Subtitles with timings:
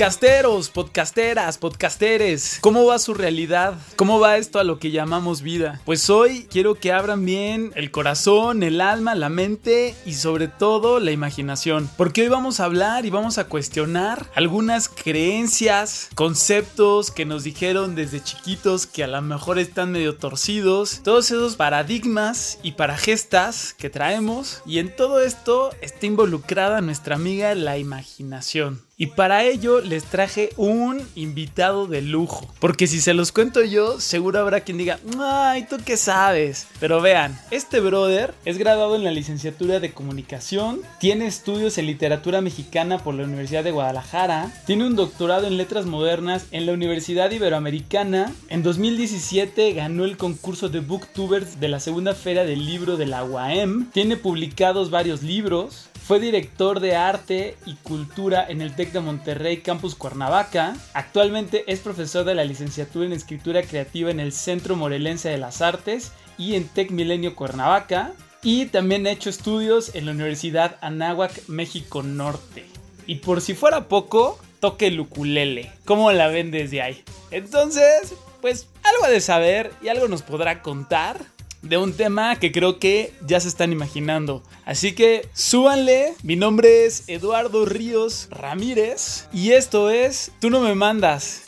[0.00, 3.74] Podcasteros, podcasteras, podcasteres, ¿cómo va su realidad?
[3.96, 5.82] ¿Cómo va esto a lo que llamamos vida?
[5.84, 11.00] Pues hoy quiero que abran bien el corazón, el alma, la mente y sobre todo
[11.00, 11.90] la imaginación.
[11.98, 17.94] Porque hoy vamos a hablar y vamos a cuestionar algunas creencias, conceptos que nos dijeron
[17.94, 21.02] desde chiquitos que a lo mejor están medio torcidos.
[21.04, 24.62] Todos esos paradigmas y paragestas que traemos.
[24.64, 28.89] Y en todo esto está involucrada nuestra amiga la imaginación.
[29.00, 32.46] Y para ello les traje un invitado de lujo.
[32.58, 36.66] Porque si se los cuento yo, seguro habrá quien diga, ay, ¿tú qué sabes?
[36.80, 42.42] Pero vean, este brother es graduado en la licenciatura de comunicación, tiene estudios en literatura
[42.42, 47.30] mexicana por la Universidad de Guadalajara, tiene un doctorado en letras modernas en la Universidad
[47.30, 53.06] Iberoamericana, en 2017 ganó el concurso de Booktubers de la segunda feria del libro de
[53.06, 58.90] la UAM, tiene publicados varios libros, fue director de arte y cultura en el TEC
[58.90, 60.74] de Monterrey Campus Cuernavaca.
[60.92, 65.62] Actualmente es profesor de la licenciatura en escritura creativa en el Centro Morelense de las
[65.62, 68.10] Artes y en TEC Milenio Cuernavaca.
[68.42, 72.66] Y también ha hecho estudios en la Universidad Anáhuac, México Norte.
[73.06, 75.70] Y por si fuera poco, toque el ukulele.
[75.84, 77.04] ¿Cómo la ven desde ahí?
[77.30, 81.20] Entonces, pues algo de saber y algo nos podrá contar
[81.62, 84.42] de un tema que creo que ya se están imaginando.
[84.64, 90.74] Así que súbanle, mi nombre es Eduardo Ríos Ramírez y esto es Tú no me
[90.74, 91.42] mandas,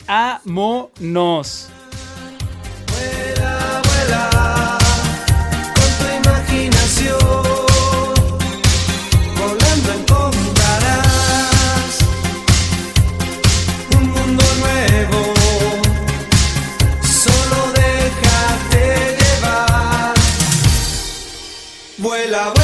[22.33, 22.62] a Monos.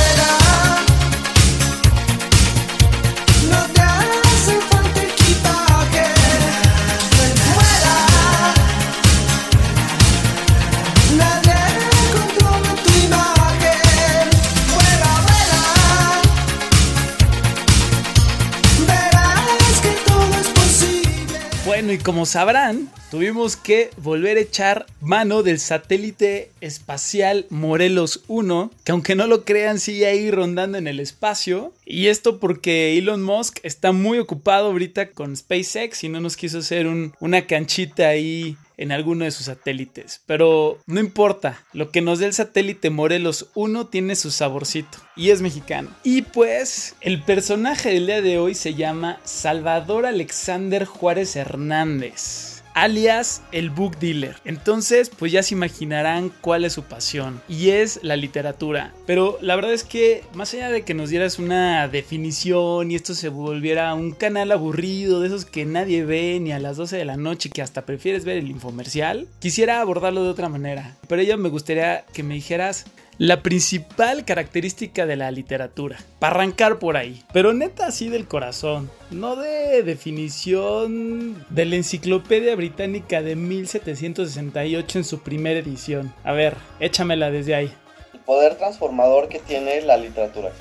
[21.92, 28.92] Y como sabrán, tuvimos que volver a echar mano del satélite espacial Morelos 1, que
[28.92, 31.74] aunque no lo crean sigue ahí rondando en el espacio.
[31.86, 36.60] Y esto porque Elon Musk está muy ocupado ahorita con SpaceX y no nos quiso
[36.60, 36.86] hacer
[37.20, 40.22] una canchita ahí en alguno de sus satélites.
[40.26, 45.30] Pero no importa, lo que nos dé el satélite Morelos 1 tiene su saborcito y
[45.30, 45.90] es mexicano.
[46.04, 52.49] Y pues el personaje del día de hoy se llama Salvador Alexander Juárez Hernández
[52.84, 54.38] alias el book dealer.
[54.46, 58.94] Entonces, pues ya se imaginarán cuál es su pasión y es la literatura.
[59.06, 63.14] Pero la verdad es que más allá de que nos dieras una definición y esto
[63.14, 67.06] se volviera un canal aburrido de esos que nadie ve ni a las 12 de
[67.06, 70.96] la noche que hasta prefieres ver el infomercial, quisiera abordarlo de otra manera.
[71.08, 72.86] Pero yo me gustaría que me dijeras
[73.19, 75.97] la principal característica de la literatura.
[76.19, 77.22] Para arrancar por ahí.
[77.34, 78.90] Pero neta así del corazón.
[79.12, 86.13] No de definición de la Enciclopedia Británica de 1768 en su primera edición.
[86.24, 87.74] A ver, échamela desde ahí.
[88.13, 90.53] El poder transformador que tiene la literatura.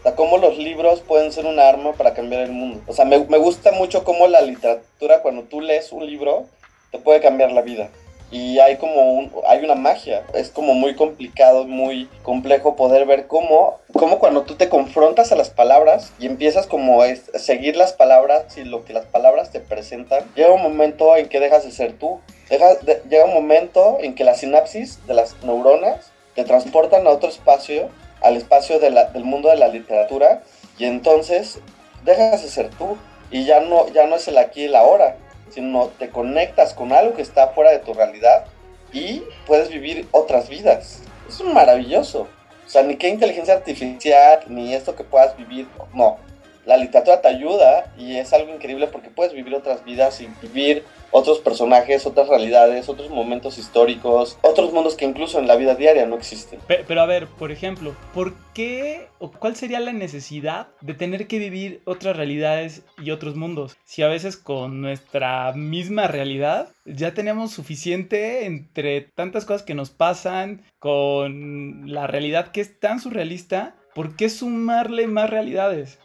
[0.00, 2.80] O sea, cómo los libros pueden ser un arma para cambiar el mundo.
[2.86, 6.46] O sea, me, me gusta mucho cómo la literatura, cuando tú lees un libro,
[6.90, 7.90] te puede cambiar la vida
[8.32, 10.24] y hay como un, hay una magia.
[10.32, 15.36] Es como muy complicado, muy complejo poder ver cómo, cómo cuando tú te confrontas a
[15.36, 19.60] las palabras y empiezas como a seguir las palabras y lo que las palabras te
[19.60, 22.20] presentan, llega un momento en que dejas de ser tú.
[22.48, 27.90] llega un momento en que la sinapsis de las neuronas te transportan a otro espacio,
[28.22, 30.42] al espacio de del mundo de la literatura,
[30.78, 31.58] y entonces
[32.02, 32.96] dejas de ser tú.
[33.30, 35.16] Y ya no, ya no es el aquí y el ahora,
[35.52, 38.46] sino te conectas con algo que está fuera de tu realidad
[38.92, 41.02] y puedes vivir otras vidas.
[41.28, 42.28] Es maravilloso.
[42.66, 46.18] O sea, ni qué inteligencia artificial, ni esto que puedas vivir, no.
[46.64, 50.84] La literatura te ayuda y es algo increíble porque puedes vivir otras vidas y vivir
[51.12, 56.06] otros personajes, otras realidades, otros momentos históricos, otros mundos que incluso en la vida diaria
[56.06, 56.58] no existen.
[56.66, 61.38] Pero, a ver, por ejemplo, ¿por qué o cuál sería la necesidad de tener que
[61.38, 63.76] vivir otras realidades y otros mundos?
[63.84, 69.90] Si a veces con nuestra misma realidad ya tenemos suficiente entre tantas cosas que nos
[69.90, 75.98] pasan, con la realidad que es tan surrealista, ¿por qué sumarle más realidades?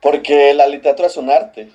[0.00, 1.68] Porque la literatura es un arte.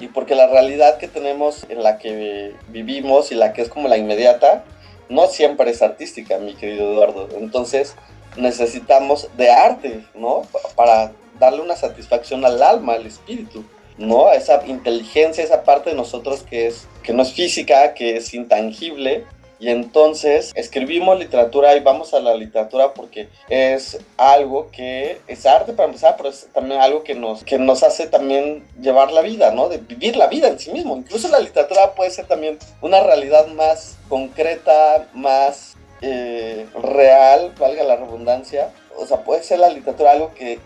[0.00, 3.88] Y porque la realidad que tenemos en la que vivimos y la que es como
[3.88, 4.64] la inmediata,
[5.08, 7.28] no siempre es artística, mi querido Eduardo.
[7.38, 7.96] Entonces
[8.36, 10.42] necesitamos de arte, ¿no?
[10.76, 13.64] Para darle una satisfacción al alma, al espíritu.
[13.98, 14.30] ¿no?
[14.32, 19.26] Esa inteligencia, esa parte de nosotros que, es, que no es física, que es intangible.
[19.60, 25.72] Y entonces escribimos literatura y vamos a la literatura porque es algo que es arte
[25.72, 29.50] para empezar, pero es también algo que nos, que nos hace también llevar la vida,
[29.50, 29.68] ¿no?
[29.68, 30.96] De vivir la vida en sí mismo.
[30.96, 37.96] Incluso la literatura puede ser también una realidad más concreta, más eh, real, valga la
[37.96, 40.58] redundancia, o sea, puede ser la literatura algo que,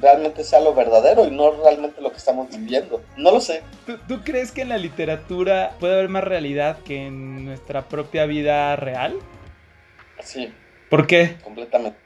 [0.00, 3.02] realmente sea lo verdadero y no realmente lo que estamos viviendo.
[3.16, 3.62] No lo sé.
[4.08, 8.74] ¿Tú, crees que en la literatura puede haber más realidad que en nuestra propia vida
[8.76, 9.18] real?
[10.22, 10.52] Sí.
[10.88, 11.36] ¿Por qué?
[11.42, 11.98] Completamente.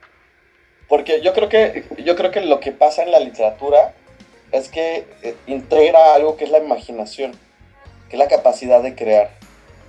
[0.87, 3.93] Porque yo creo que, yo creo que lo que pasa en la literatura
[4.51, 7.31] es que eh, integra algo que es la imaginación,
[8.09, 9.31] que es la capacidad de crear.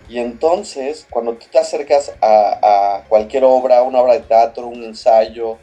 [0.08, 4.82] Y entonces, cuando tú te acercas a, a, cualquier obra, una obra de teatro, un
[4.82, 5.58] ensayo,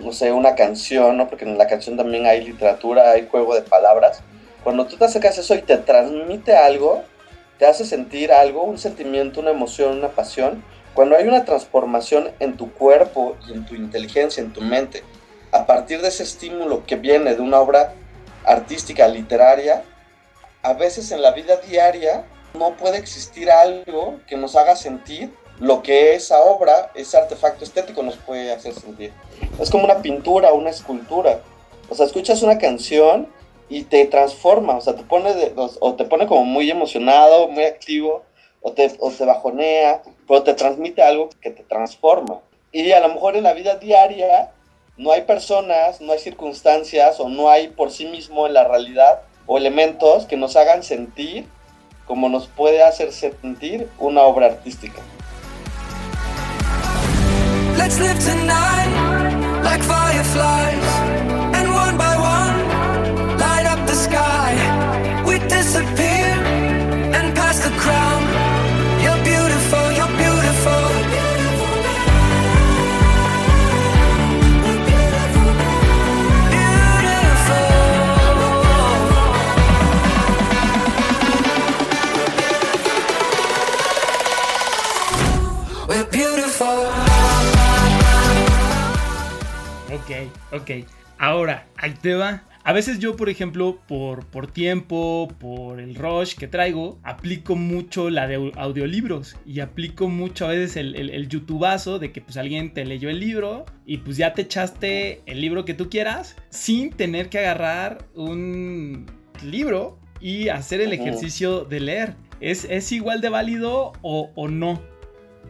[0.00, 1.28] no sé, una canción, ¿no?
[1.28, 4.22] Porque en la canción también hay literatura, hay juego de palabras.
[4.64, 7.02] Cuando tú te acercas a eso y te transmite algo,
[7.58, 10.62] te hace sentir algo, un sentimiento, una emoción, una pasión,
[10.94, 15.02] cuando hay una transformación en tu cuerpo y en tu inteligencia, en tu mente,
[15.52, 17.94] a partir de ese estímulo que viene de una obra
[18.44, 19.82] artística, literaria,
[20.62, 22.24] a veces en la vida diaria
[22.54, 28.02] no puede existir algo que nos haga sentir lo que esa obra, ese artefacto estético
[28.02, 29.12] nos puede hacer sentir.
[29.60, 31.40] Es como una pintura, una escultura.
[31.90, 33.28] O sea, escuchas una canción
[33.68, 38.24] y te transforma, o sea, te pone, o te pone como muy emocionado, muy activo,
[38.62, 42.40] o te, o te bajonea, pero te transmite algo que te transforma.
[42.72, 44.52] Y a lo mejor en la vida diaria
[44.96, 49.22] no hay personas, no hay circunstancias o no hay por sí mismo en la realidad
[49.46, 51.46] o elementos que nos hagan sentir
[52.06, 55.00] como nos puede hacer sentir una obra artística.
[57.80, 60.89] Let's live tonight like fireflies,
[90.10, 90.70] Ok, ok.
[91.18, 92.44] Ahora, ahí te va.
[92.62, 98.10] A veces yo, por ejemplo, por, por tiempo, por el rush que traigo, aplico mucho
[98.10, 102.74] la de audiolibros y aplico mucho a veces el, el, youtubazo de que pues alguien
[102.74, 106.90] te leyó el libro y pues ya te echaste el libro que tú quieras sin
[106.90, 109.06] tener que agarrar un
[109.42, 112.14] libro y hacer el ejercicio de leer.
[112.40, 114.82] ¿Es, es igual de válido o, o no?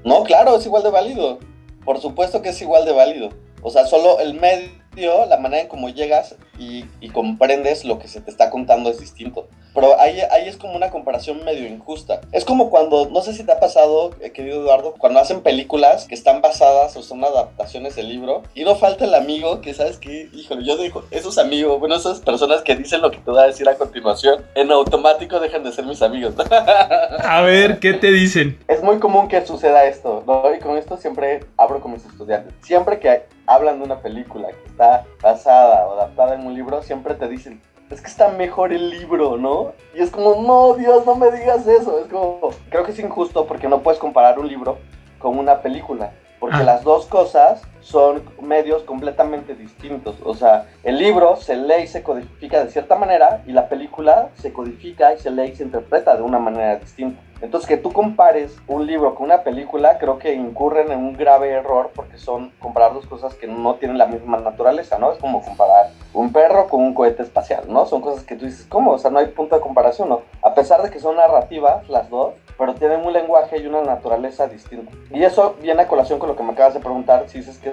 [0.05, 1.41] No, claro, es igual de válido.
[1.85, 3.31] Por supuesto que es igual de válido.
[3.63, 8.21] O sea, solo el medio, la manera en cómo llegas y, comprendes lo que se
[8.21, 9.49] te está contando es distinto.
[9.75, 12.21] Pero ahí, ahí es como una comparación medio injusta.
[12.33, 16.07] Es como cuando, no sé si te ha pasado, eh, querido Eduardo, cuando hacen películas
[16.07, 19.99] que están basadas o son adaptaciones del libro y no falta el amigo que, ¿sabes
[19.99, 20.29] qué?
[20.33, 23.47] Híjole, yo digo, esos amigos, bueno, esas personas que dicen lo que te voy a
[23.47, 26.35] decir a continuación, en automático dejan de ser mis amigos.
[27.25, 28.59] a ver, ¿qué te dicen?
[28.69, 30.55] Es muy común que suceda esto, ¿no?
[30.55, 32.55] Y con esto siempre abro con mis estudiantes.
[32.63, 37.15] Siempre que hablan de una película que está basada o adaptada en un libro, siempre
[37.15, 39.73] te dicen, es que está mejor el libro, ¿no?
[39.95, 41.99] Y es como, no, Dios, no me digas eso.
[41.99, 44.79] Es como, creo que es injusto porque no puedes comparar un libro
[45.19, 46.13] con una película.
[46.39, 46.63] Porque ah.
[46.63, 50.17] las dos cosas son medios completamente distintos.
[50.25, 54.31] O sea, el libro se lee y se codifica de cierta manera y la película
[54.37, 57.21] se codifica y se lee y se interpreta de una manera distinta.
[57.43, 61.51] Entonces, que tú compares un libro con una película, creo que incurren en un grave
[61.51, 65.13] error porque son comparar dos cosas que no tienen la misma naturaleza, ¿no?
[65.13, 67.87] Es como comparar un perro con un cohete espacial, ¿no?
[67.87, 68.93] Son cosas que tú dices, ¿cómo?
[68.93, 70.23] O sea, no hay punto de comparación, ¿no?
[70.43, 74.47] A pesar de que son narrativas las dos, pero tienen un lenguaje y una naturaleza
[74.47, 74.93] distinta.
[75.11, 77.73] Y eso viene a colación con lo que me acabas de preguntar, si dices que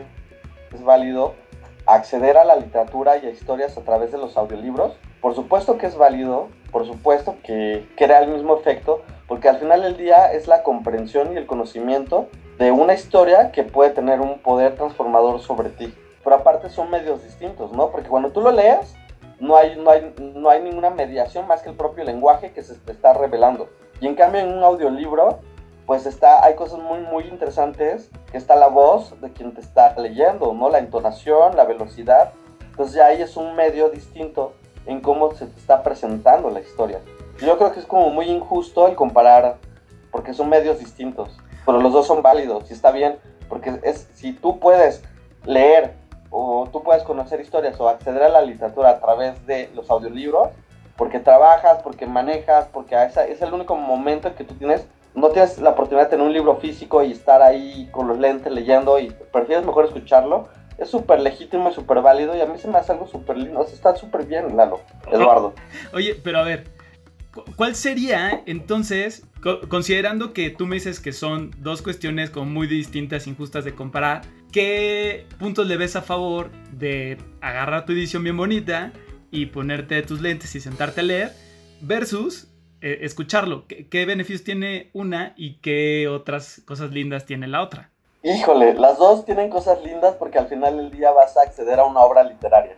[0.73, 1.33] es válido
[1.87, 4.93] acceder a la literatura y a historias a través de los audiolibros.
[5.21, 9.81] Por supuesto que es válido, por supuesto que crea el mismo efecto, porque al final
[9.81, 12.27] del día es la comprensión y el conocimiento
[12.59, 15.93] de una historia que puede tener un poder transformador sobre ti.
[16.23, 17.89] Pero aparte son medios distintos, ¿no?
[17.89, 18.95] Porque cuando tú lo lees,
[19.39, 22.73] no hay, no hay, no hay ninguna mediación más que el propio lenguaje que se
[22.91, 23.69] está revelando.
[24.01, 25.39] Y en cambio en un audiolibro,
[25.87, 29.95] pues está, hay cosas muy, muy interesantes, que está la voz de quien te está
[29.97, 30.69] leyendo, ¿no?
[30.69, 32.33] La entonación, la velocidad.
[32.59, 34.53] Entonces ya ahí es un medio distinto
[34.85, 36.99] en cómo se te está presentando la historia.
[37.39, 39.59] Yo creo que es como muy injusto el comparar,
[40.11, 43.17] porque son medios distintos, pero los dos son válidos y está bien,
[43.47, 45.01] porque es, si tú puedes
[45.45, 45.93] leer
[46.29, 50.49] o tú puedes conocer historias o acceder a la literatura a través de los audiolibros,
[50.97, 54.85] porque trabajas, porque manejas, porque es el único momento en que tú tienes,
[55.15, 58.51] no tienes la oportunidad de tener un libro físico y estar ahí con los lentes
[58.51, 60.49] leyendo y prefieres mejor escucharlo.
[60.77, 63.59] Es súper legítimo y súper válido y a mí se me hace algo súper lindo.
[63.59, 64.79] O sea, está súper bien, Lalo,
[65.11, 65.53] Eduardo.
[65.93, 66.65] Oye, pero a ver,
[67.55, 69.25] ¿cuál sería entonces,
[69.69, 74.21] considerando que tú me dices que son dos cuestiones como muy distintas, injustas de comparar,
[74.51, 78.93] ¿qué puntos le ves a favor de agarrar tu edición bien bonita
[79.31, 81.31] y ponerte tus lentes y sentarte a leer
[81.81, 82.47] versus
[82.81, 83.65] eh, escucharlo.
[83.67, 87.89] ¿Qué, beneficios tiene una y qué otras cosas lindas tiene la otra?
[88.23, 91.85] Híjole, las dos tienen cosas lindas porque al final del día vas a acceder a
[91.85, 92.75] una obra literaria.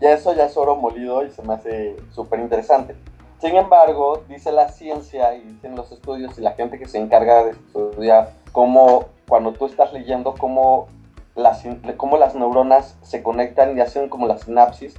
[0.00, 2.94] Y eso ya es oro molido y se me hace súper interesante.
[3.40, 7.44] Sin embargo, dice la ciencia y dicen los estudios y la gente que se encarga
[7.44, 10.88] de estudiar cómo cuando tú estás leyendo, cómo
[11.34, 11.64] las,
[11.96, 14.94] cómo las neuronas se conectan y hacen como la sinapsis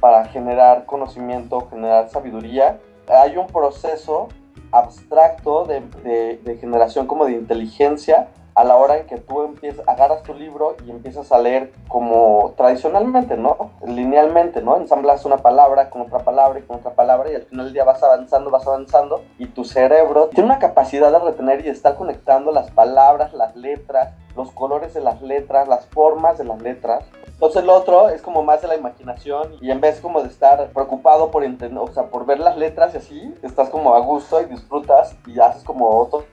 [0.00, 2.78] para generar conocimiento, generar sabiduría.
[3.08, 4.28] Hay un proceso
[4.72, 10.34] abstracto de, generación como de inteligencia a la hora en que tú empiezas, agarras tu
[10.34, 13.70] libro y empiezas a leer como tradicionalmente, ¿no?
[13.86, 14.76] Linealmente, ¿no?
[14.76, 17.84] Ensamblas una palabra con otra palabra y con otra palabra y al final del día
[17.84, 22.50] vas avanzando, vas avanzando y tu cerebro tiene una capacidad de retener y estar conectando
[22.50, 27.04] las palabras, las letras, los colores de las letras, las formas de las letras
[27.38, 30.72] entonces lo otro es como más de la imaginación y en vez como de estar
[30.72, 34.42] preocupado por entender, o sea, por ver las letras y así, estás como a gusto
[34.42, 36.26] y disfrutas y haces como otro,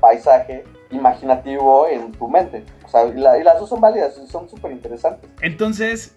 [0.00, 2.64] paisaje imaginativo en tu mente.
[2.84, 5.28] O sea, y, las dos son válidas, son súper interesantes.
[5.40, 6.16] Entonces,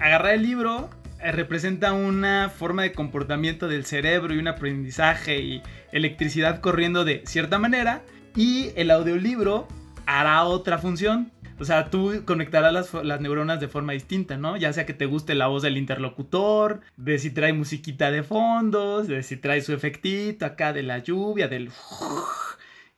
[0.00, 0.88] agarrar el libro
[1.22, 5.62] eh, representa una forma de comportamiento del cerebro y un aprendizaje y
[5.92, 8.02] electricidad corriendo de cierta manera
[8.34, 9.68] y el audiolibro
[10.06, 14.56] hará otra función o sea, tú conectarás las, neuronas de forma distinta, ¿no?
[14.56, 19.08] Ya sea que te guste la voz del interlocutor, de si trae musiquita de fondos,
[19.08, 21.70] de si trae su efectito acá de la lluvia, del...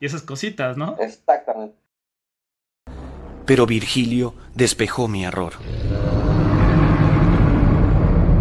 [0.00, 0.96] Y esas cositas, ¿no?
[1.00, 1.76] Exactamente.
[3.46, 5.54] Pero Virgilio despejó mi error.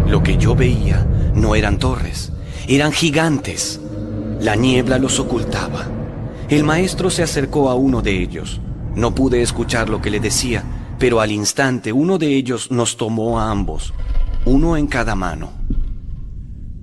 [0.06, 2.32] Lo que yo veía no eran torres,
[2.68, 3.80] eran gigantes.
[4.40, 5.86] La niebla los ocultaba.
[6.48, 8.60] El maestro se acercó a uno de ellos
[8.98, 10.64] no pude escuchar lo que le decía,
[10.98, 13.94] pero al instante uno de ellos nos tomó a ambos,
[14.44, 15.52] uno en cada mano.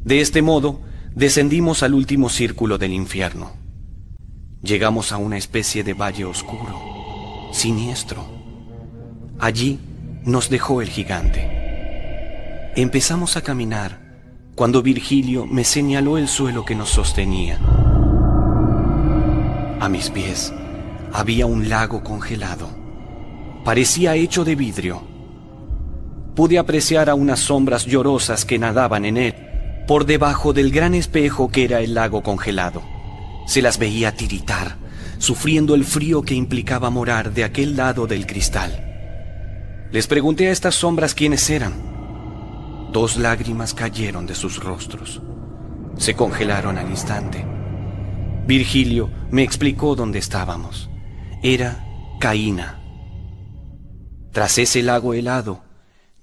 [0.05, 0.79] De este modo,
[1.13, 3.51] descendimos al último círculo del infierno.
[4.61, 8.25] Llegamos a una especie de valle oscuro, siniestro.
[9.37, 9.81] Allí
[10.23, 12.71] nos dejó el gigante.
[12.77, 13.99] Empezamos a caminar
[14.55, 17.59] cuando Virgilio me señaló el suelo que nos sostenía.
[19.81, 20.53] A mis pies
[21.15, 22.67] había un lago congelado.
[23.63, 25.01] Parecía hecho de vidrio.
[26.35, 29.35] Pude apreciar a unas sombras llorosas que nadaban en él,
[29.87, 32.83] por debajo del gran espejo que era el lago congelado.
[33.47, 34.75] Se las veía tiritar,
[35.17, 39.87] sufriendo el frío que implicaba morar de aquel lado del cristal.
[39.93, 41.75] Les pregunté a estas sombras quiénes eran.
[42.91, 45.21] Dos lágrimas cayeron de sus rostros.
[45.95, 47.45] Se congelaron al instante.
[48.45, 50.89] Virgilio me explicó dónde estábamos
[51.43, 51.85] era
[52.19, 52.81] Caína.
[54.31, 55.63] Tras ese lago helado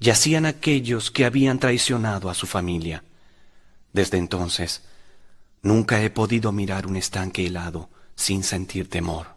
[0.01, 3.05] yacían aquellos que habían traicionado a su familia.
[3.93, 4.83] Desde entonces,
[5.63, 9.29] nunca he podido mirar un estanque helado sin sentir temor.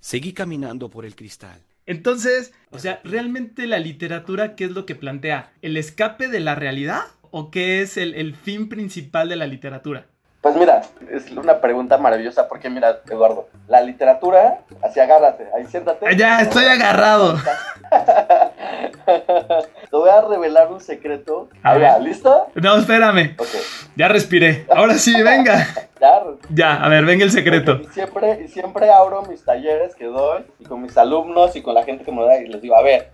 [0.00, 1.62] Seguí caminando por el cristal.
[1.86, 5.52] Entonces, o sea, ¿realmente la literatura qué es lo que plantea?
[5.62, 7.02] ¿El escape de la realidad?
[7.30, 10.08] ¿O qué es el, el fin principal de la literatura?
[10.44, 16.14] Pues mira, es una pregunta maravillosa porque mira, Eduardo, la literatura, así agárrate, ahí siéntate.
[16.18, 17.38] Ya, estoy agarrado.
[19.06, 21.48] Te voy a revelar un secreto.
[21.62, 21.98] A ver.
[22.02, 22.48] ¿listo?
[22.56, 23.36] No, espérame.
[23.38, 23.60] Okay.
[23.96, 24.66] Ya respiré.
[24.68, 25.66] Ahora sí, venga.
[25.98, 27.80] ya, ya, a ver, venga el secreto.
[27.80, 31.72] Y siempre, y siempre abro mis talleres que doy y con mis alumnos y con
[31.72, 33.12] la gente que me da y les digo, a ver,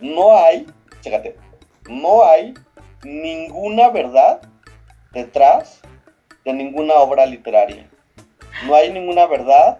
[0.00, 0.66] no hay,
[1.02, 1.36] chécate,
[1.90, 2.54] no hay
[3.04, 4.40] ninguna verdad
[5.12, 5.82] detrás
[6.44, 7.88] de ninguna obra literaria.
[8.66, 9.78] No hay ninguna verdad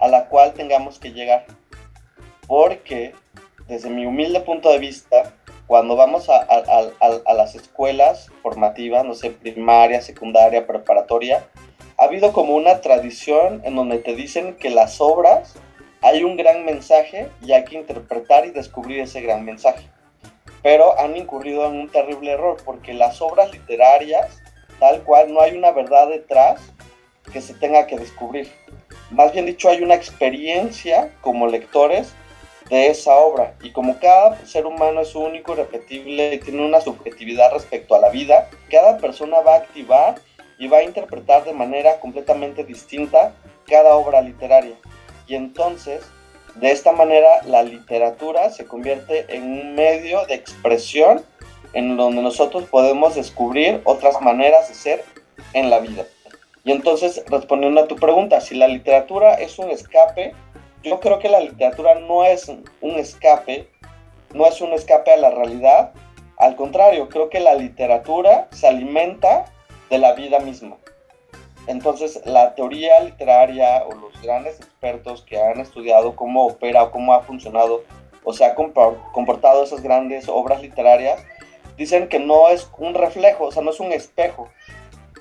[0.00, 1.46] a la cual tengamos que llegar.
[2.46, 3.14] Porque,
[3.66, 5.34] desde mi humilde punto de vista,
[5.66, 11.46] cuando vamos a, las escuelas formativas, no sé, primaria, secundaria, preparatoria,
[11.98, 15.56] ha habido como una tradición en donde te dicen que las obras
[16.00, 19.88] hay un gran mensaje y hay que interpretar y descubrir ese gran mensaje.
[20.62, 24.40] Pero han incurrido en un terrible error porque las obras literarias
[24.78, 26.60] tal cual, no hay una verdad detrás
[27.32, 28.50] que se tenga que descubrir.
[29.10, 32.14] Más bien dicho, hay una experiencia como lectores
[32.68, 33.54] de esa obra.
[33.62, 38.10] Y como cada ser humano es único, repetible y tiene una subjetividad respecto a la
[38.10, 40.20] vida, cada persona va a activar
[40.58, 43.32] y va a interpretar de manera completamente distinta
[43.66, 44.74] cada obra literaria.
[45.26, 46.02] Y entonces,
[46.56, 51.22] de esta manera, la literatura se convierte en un medio de expresión
[51.72, 55.04] en donde nosotros podemos descubrir otras maneras de ser
[55.52, 56.04] en la vida.
[56.64, 60.34] Y entonces, respondiendo a tu pregunta, si la literatura es un escape,
[60.82, 63.68] yo creo que la literatura no es un escape,
[64.34, 65.92] no es un escape a la realidad.
[66.36, 69.46] Al contrario, creo que la literatura se alimenta
[69.90, 70.76] de la vida misma.
[71.66, 77.12] Entonces, la teoría literaria o los grandes expertos que han estudiado cómo opera o cómo
[77.12, 77.82] ha funcionado
[78.24, 81.22] o se ha comportado esas grandes obras literarias,
[81.78, 84.50] dicen que no es un reflejo, o sea, no es un espejo,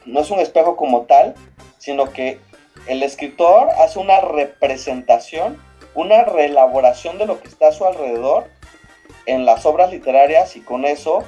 [0.05, 1.35] no es un espejo como tal,
[1.77, 2.39] sino que
[2.87, 5.61] el escritor hace una representación,
[5.95, 8.45] una reelaboración de lo que está a su alrededor
[9.25, 11.23] en las obras literarias y con eso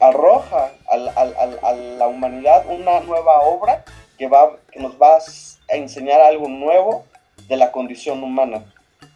[0.00, 3.84] arroja a la humanidad una nueva obra
[4.16, 7.04] que, va, que nos va a enseñar algo nuevo
[7.48, 8.64] de la condición humana.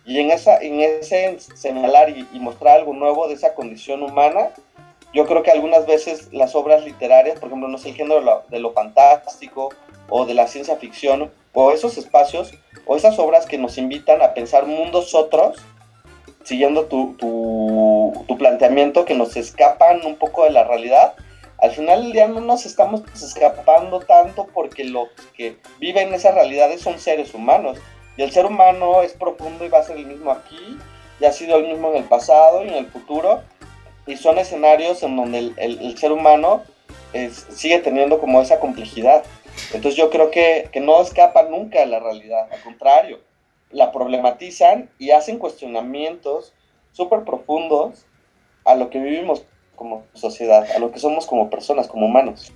[0.04, 4.50] Y en, esa, en ese señalar y, mostrar algo nuevo de esa condición humana,
[5.12, 8.26] yo creo que algunas veces las obras literarias, por ejemplo, no sé, el género de
[8.26, 9.70] lo, de lo fantástico
[10.08, 12.52] o de la ciencia ficción, o esos espacios
[12.86, 15.56] o esas obras que nos invitan a pensar mundos otros,
[16.44, 21.14] siguiendo tu, tu, planteamiento, que nos escapan un poco de la realidad.
[21.58, 26.80] Al final del día no nos estamos escapando tanto porque los que viven esas realidades
[26.80, 27.78] son seres humanos.
[28.16, 30.76] Y el ser humano es profundo y va a ser el mismo aquí,
[31.20, 33.42] y ha sido el mismo en el pasado y en el futuro.
[34.06, 36.62] Y son escenarios en donde el, ser humano
[37.50, 39.24] sigue teniendo como esa complejidad.
[39.72, 43.20] Entonces yo creo que, no escapan nunca de la realidad, al contrario,
[43.70, 46.52] la problematizan y hacen cuestionamientos
[46.92, 48.06] súper profundos
[48.64, 49.44] a lo que vivimos
[49.76, 52.52] como sociedad, a lo que somos como personas, como humanos.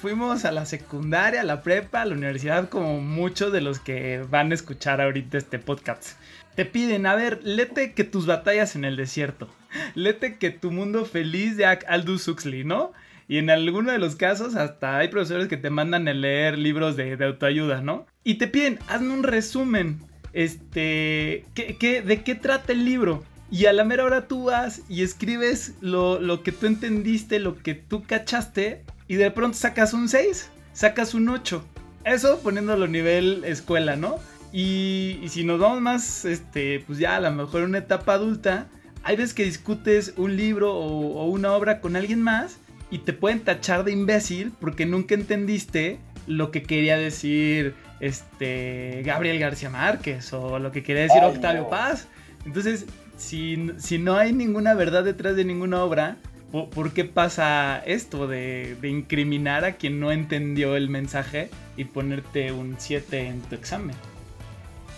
[0.00, 4.24] Fuimos a la secundaria, a la prepa, a la universidad, como muchos de los que
[4.28, 6.18] van a escuchar ahorita este podcast.
[6.54, 9.48] Te piden, a ver, lete que tus batallas en el desierto.
[9.94, 12.92] Lete que tu mundo feliz de Aldous Huxley, ¿no?
[13.28, 16.96] Y en alguno de los casos hasta hay profesores que te mandan a leer libros
[16.96, 18.06] de, autoayuda, ¿no?
[18.24, 20.00] Y te piden, hazme un resumen.
[20.32, 23.24] Este, ¿qué, de qué trata el libro?
[23.52, 27.58] Y a la mera hora tú vas y escribes lo, lo, que tú entendiste, lo
[27.58, 31.62] que tú cachaste, y de pronto sacas un 6, sacas un 8.
[32.06, 34.18] Eso poniéndolo a nivel escuela, ¿no?
[34.54, 38.68] Y, si nos vamos más, este, pues ya a lo mejor una etapa adulta,
[39.02, 42.56] hay veces que discutes un libro o, una obra con alguien más
[42.90, 49.38] y te pueden tachar de imbécil porque nunca entendiste lo que quería decir este Gabriel
[49.38, 52.08] García Márquez o lo que quería decir Octavio Paz.
[52.46, 56.16] Entonces, si, si no hay ninguna verdad detrás de ninguna obra,
[56.52, 61.48] ¿Por, qué pasa esto de, incriminar a quien no entendió el mensaje
[61.78, 63.96] y ponerte un 7 en tu examen?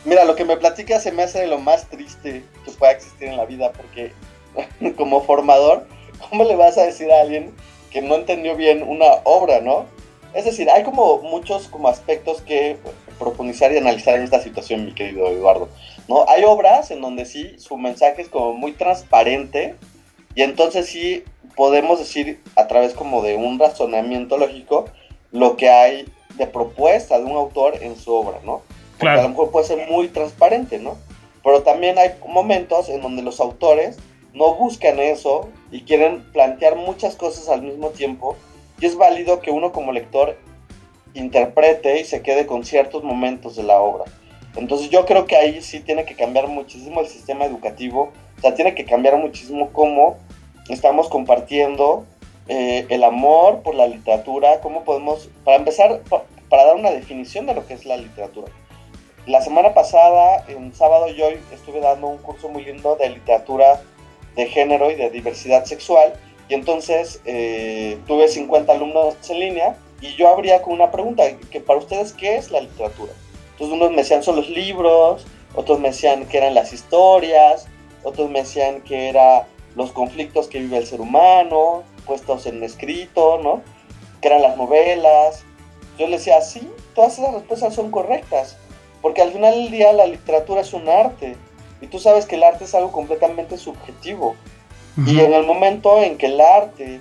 [0.04, 3.28] Mira, lo que me platicas se me hace de lo más triste que pueda existir
[3.28, 4.10] en la vida, porque
[4.96, 5.86] como formador,
[6.28, 7.52] ¿cómo le vas a decir a alguien
[7.92, 9.86] que no entendió bien una obra, no?
[10.34, 12.78] Es decir, hay como muchos como aspectos que
[13.20, 15.68] profundizar y analizar en esta situación, mi querido Eduardo.
[16.08, 16.28] ¿No?
[16.28, 19.74] Hay obras en donde sí, su mensaje es como muy transparente
[20.34, 21.24] y entonces sí
[21.56, 24.86] podemos decir a través como de un razonamiento lógico
[25.30, 28.62] lo que hay de propuesta de un autor en su obra, ¿no?
[28.98, 30.96] Porque a lo mejor puede ser muy transparente, ¿no?
[31.42, 33.98] Pero también hay momentos en donde los autores
[34.32, 38.36] no buscan eso y quieren plantear muchas cosas al mismo tiempo
[38.80, 40.36] y es válido que uno como lector
[41.14, 44.04] interprete y se quede con ciertos momentos de la obra.
[44.56, 48.54] Entonces yo creo que ahí sí tiene que cambiar muchísimo el sistema educativo, o sea,
[48.54, 50.16] tiene que cambiar muchísimo cómo
[50.68, 52.04] estamos compartiendo
[52.46, 56.02] eh, el amor por la literatura, cómo podemos, para empezar,
[56.48, 58.52] para dar una definición de lo que es la literatura.
[59.26, 63.80] La semana pasada, en sábado, yo estuve dando un curso muy lindo de literatura
[64.36, 66.12] de género y de diversidad sexual,
[66.48, 71.60] y entonces eh, tuve 50 alumnos en línea, y yo abría con una pregunta, que
[71.60, 73.12] para ustedes, ¿qué es la literatura?
[73.54, 77.66] Entonces unos me decían son los libros, otros me decían que eran las historias,
[78.02, 79.44] otros me decían que eran
[79.76, 83.62] los conflictos que vive el ser humano, puestos en escrito, ¿no?
[84.20, 85.44] Que eran las novelas.
[85.98, 88.56] Yo les decía, sí, todas esas respuestas son correctas,
[89.00, 91.36] porque al final del día la literatura es un arte,
[91.80, 94.36] y tú sabes que el arte es algo completamente subjetivo.
[95.06, 97.00] Y en el momento en que el arte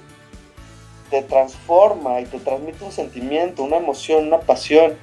[1.11, 4.97] te transforma y te transmite un sentimiento, una emoción, una pasión,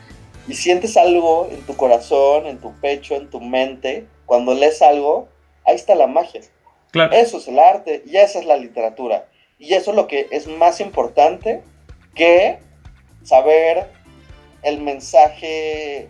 [0.50, 5.28] y sientes algo en tu corazón, en tu pecho, en tu mente, cuando lees algo,
[5.64, 6.40] ahí está la magia.
[6.90, 7.12] Claro.
[7.12, 9.28] Eso es el arte y esa es la literatura.
[9.60, 11.62] Y eso es lo que es más importante
[12.16, 12.58] que
[13.22, 13.86] saber
[14.62, 16.08] el mensaje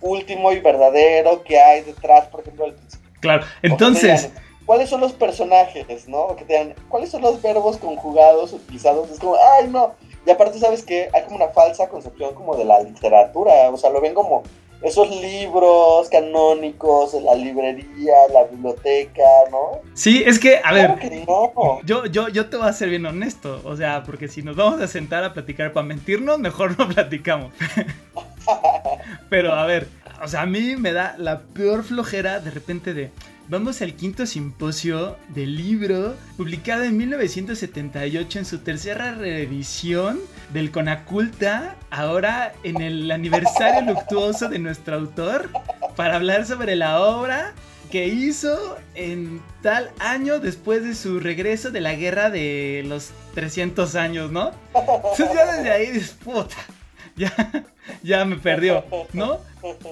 [0.00, 2.74] último y verdadero que hay detrás, por ejemplo, del
[3.20, 4.30] Claro, entonces...
[4.64, 6.34] ¿Cuáles son los personajes, no?
[6.34, 9.08] Que te digan, ¿cuáles son los verbos conjugados utilizados?
[9.12, 9.94] Es como, ay, no.
[10.26, 13.70] Y aparte, ¿sabes que Hay como una falsa concepción como de la literatura.
[13.70, 14.42] O sea, lo ven como
[14.82, 19.80] esos libros canónicos la librería, la biblioteca, ¿no?
[19.94, 20.98] Sí, es que, a ver,
[21.84, 24.80] yo, yo, yo te voy a ser bien honesto, o sea, porque si nos vamos
[24.80, 27.52] a sentar a platicar para mentirnos, mejor no platicamos.
[29.30, 29.88] Pero, a ver,
[30.22, 33.10] o sea, a mí me da la peor flojera de repente de...
[33.48, 40.18] Vamos al quinto simposio del libro, publicado en 1978 en su tercera reedición
[40.52, 45.48] del Conaculta, ahora en el aniversario luctuoso de nuestro autor,
[45.94, 47.54] para hablar sobre la obra
[47.92, 53.94] que hizo en tal año después de su regreso de la guerra de los 300
[53.94, 54.50] años, ¿no?
[54.74, 56.56] Entonces ya desde ahí dices, puta,
[57.14, 57.32] ya,
[58.02, 59.38] ya me perdió, ¿no?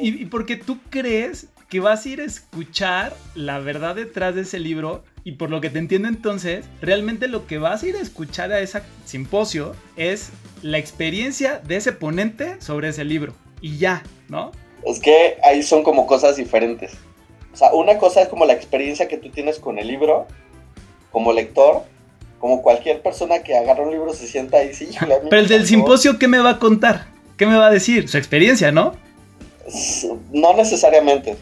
[0.01, 4.43] Y, y porque tú crees que vas a ir a escuchar la verdad detrás de
[4.43, 7.97] ese libro y por lo que te entiendo entonces, realmente lo que vas a ir
[7.97, 10.31] a escuchar a ese simposio es
[10.63, 13.35] la experiencia de ese ponente sobre ese libro.
[13.63, 14.53] Y ya, ¿no?
[14.85, 16.93] Es que ahí son como cosas diferentes.
[17.55, 20.27] O sea, una cosa es como la experiencia que tú tienes con el libro,
[21.11, 21.85] como lector,
[22.39, 24.91] como cualquier persona que agarra un libro se sienta ahí, sí,
[25.31, 27.07] Pero el del simposio, ¿qué me va a contar?
[27.39, 28.09] ¿Qué me va a decir?
[28.09, 28.95] Su experiencia, ¿no?
[30.33, 31.37] No necesariamente.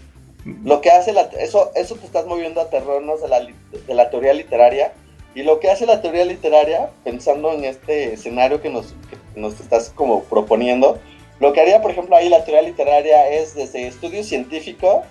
[0.45, 4.11] Lo que hace la, eso, eso te estás moviendo a terrenos de la, de la
[4.11, 4.93] teoría literaria.
[5.35, 9.59] Y lo que hace la teoría literaria, pensando en este escenario que nos, que nos
[9.61, 10.99] estás como proponiendo,
[11.41, 15.03] lo que haría, por ejemplo, ahí la teoría literaria es desde estudio científico,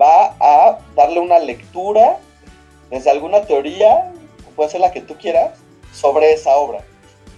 [0.00, 2.18] va a darle una lectura
[2.90, 4.12] desde alguna teoría,
[4.54, 5.58] puede ser la que tú quieras,
[5.92, 6.80] sobre esa obra.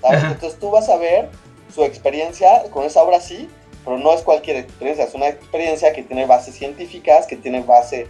[0.02, 1.28] Entonces tú vas a ver
[1.74, 3.48] su experiencia con esa obra sí,
[3.86, 8.08] pero no es cualquier experiencia, es una experiencia que tiene bases científicas, que tiene bases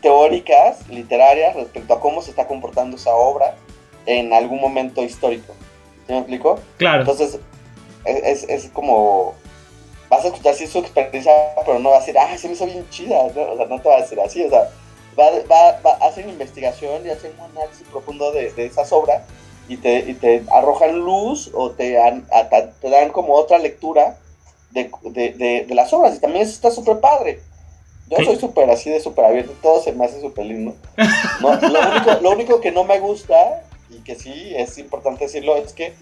[0.00, 3.56] teóricas, literarias, respecto a cómo se está comportando esa obra
[4.06, 5.54] en algún momento histórico.
[6.06, 6.60] ¿Sí me explico?
[6.76, 7.00] Claro.
[7.00, 7.40] Entonces,
[8.04, 9.34] es, es, como,
[10.08, 11.32] vas a escuchar sí su experiencia,
[11.66, 13.88] pero no va a decir, ah, se me hizo bien chida, o sea, no te
[13.88, 14.70] va a decir así, o sea,
[15.18, 19.22] va, va, va a hacer investigación y hacer un análisis profundo de, de esas obras
[19.68, 21.98] y te, y te arrojan luz o te,
[22.80, 24.16] te dan como otra lectura
[24.70, 27.40] de, de, de, las obras y también eso está súper padre.
[28.10, 30.74] Yo soy súper así de súper abierto, todo se me hace súper lindo.
[31.40, 35.72] lo, único, lo, único, que no me gusta, y que sí es importante decirlo, es
[35.72, 35.94] que.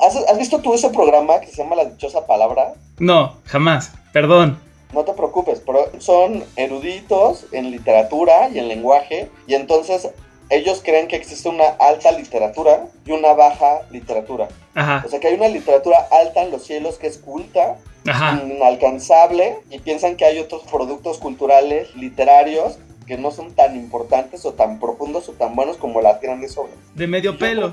[0.00, 2.74] ¿has, ¿Has, visto tú ese programa que se llama La Dichosa Palabra?
[2.98, 4.60] No, jamás, perdón.
[4.92, 10.08] No te preocupes, pero son eruditos en literatura y en lenguaje, y entonces
[10.50, 14.48] ellos creen que existe una alta literatura y una baja literatura.
[14.74, 15.02] Ajá.
[15.04, 19.78] O sea que hay una literatura alta en los cielos que es culta, inalcanzable, y
[19.80, 25.28] piensan que hay otros productos culturales, literarios, que no son tan importantes o tan profundos
[25.28, 26.74] o tan buenos como las grandes obras.
[26.94, 27.72] De medio pelo.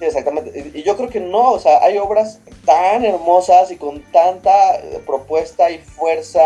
[0.00, 0.70] exactamente.
[0.72, 5.00] Y yo creo que no, o sea, hay obras tan hermosas y con tanta eh,
[5.04, 6.40] propuesta y fuerza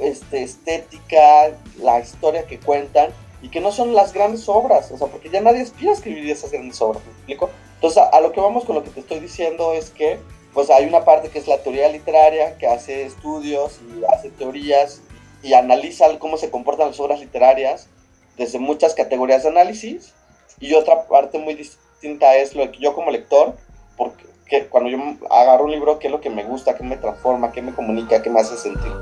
[0.00, 3.10] este, estética, la historia que cuentan,
[3.42, 6.28] y que no son las grandes obras, o sea, porque ya nadie aspira a escribir
[6.30, 7.50] esas grandes obras, ¿me explico?
[7.74, 10.18] Entonces, a, lo que vamos con lo que te estoy diciendo es que,
[10.54, 15.00] pues hay una parte que es la teoría literaria, que hace estudios y hace teorías
[15.42, 17.88] y analiza cómo se comportan las obras literarias
[18.36, 20.14] desde muchas categorías de análisis,
[20.60, 23.56] y otra parte muy distinta es lo que yo como lector,
[23.96, 24.98] porque cuando yo
[25.30, 28.22] agarro un libro, qué es lo que me gusta, qué me transforma, qué me comunica,
[28.22, 28.92] qué me hace sentir.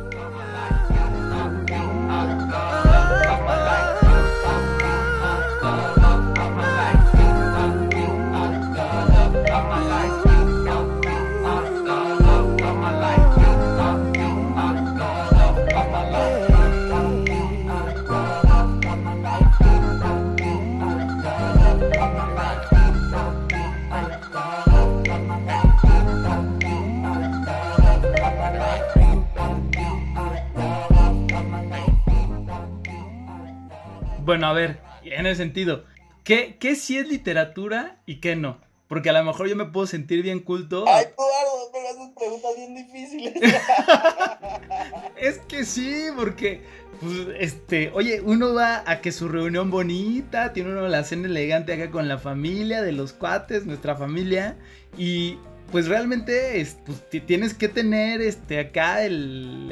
[34.26, 35.84] Bueno, a ver, en el sentido,
[36.24, 38.58] ¿qué, ¿qué sí es literatura y qué no?
[38.88, 40.84] Porque a lo mejor yo me puedo sentir bien culto.
[40.88, 43.34] Ay, Eduardo, me haces preguntas bien difíciles.
[45.16, 46.62] es que sí, porque,
[47.00, 51.72] pues, este, oye, uno va a que su reunión bonita, tiene uno la cena elegante
[51.72, 54.56] acá con la familia, de los cuates, nuestra familia,
[54.98, 55.38] y
[55.70, 59.70] pues realmente pues, tienes que tener este acá el,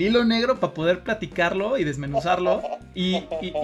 [0.00, 2.62] hilo negro para poder platicarlo y desmenuzarlo.
[2.94, 3.20] Y,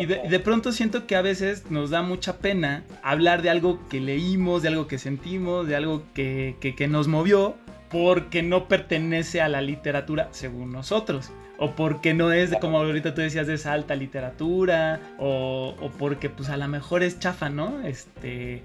[0.06, 4.62] de, pronto siento que a veces nos da mucha pena hablar de algo que leímos,
[4.62, 7.56] de algo que sentimos, de algo que, nos movió,
[7.90, 11.30] porque no pertenece a la literatura según nosotros.
[11.56, 15.00] O porque no es, como ahorita tú decías, de esa alta literatura.
[15.18, 17.80] O, o porque pues a lo mejor es chafa, ¿no?
[17.86, 18.62] Este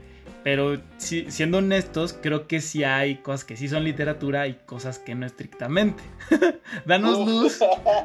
[0.49, 5.13] pero siendo honestos, creo que sí hay cosas que sí son literatura y cosas que
[5.13, 6.01] no estrictamente.
[6.87, 7.59] danos luz,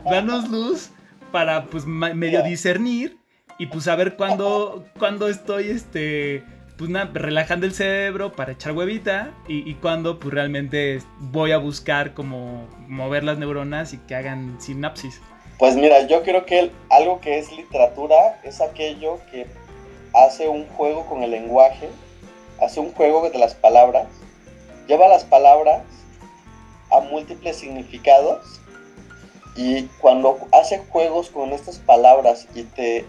[0.05, 0.91] danos luz
[1.33, 3.17] para pues medio discernir
[3.59, 6.45] y pues saber cuándo, cuando estoy este
[6.77, 12.13] pues relajando el cerebro para echar huevita y, y cuando pues realmente voy a buscar
[12.13, 15.23] como mover las neuronas y que hagan sinapsis.
[15.59, 19.47] Pues mira, yo creo que algo que es literatura es aquello que
[20.13, 21.89] hace un juego con el lenguaje
[22.61, 24.07] hace un juego de las palabras,
[24.87, 25.83] lleva las palabras
[26.91, 28.61] a múltiples significados
[29.57, 33.05] y cuando hace juegos con estas palabras y te,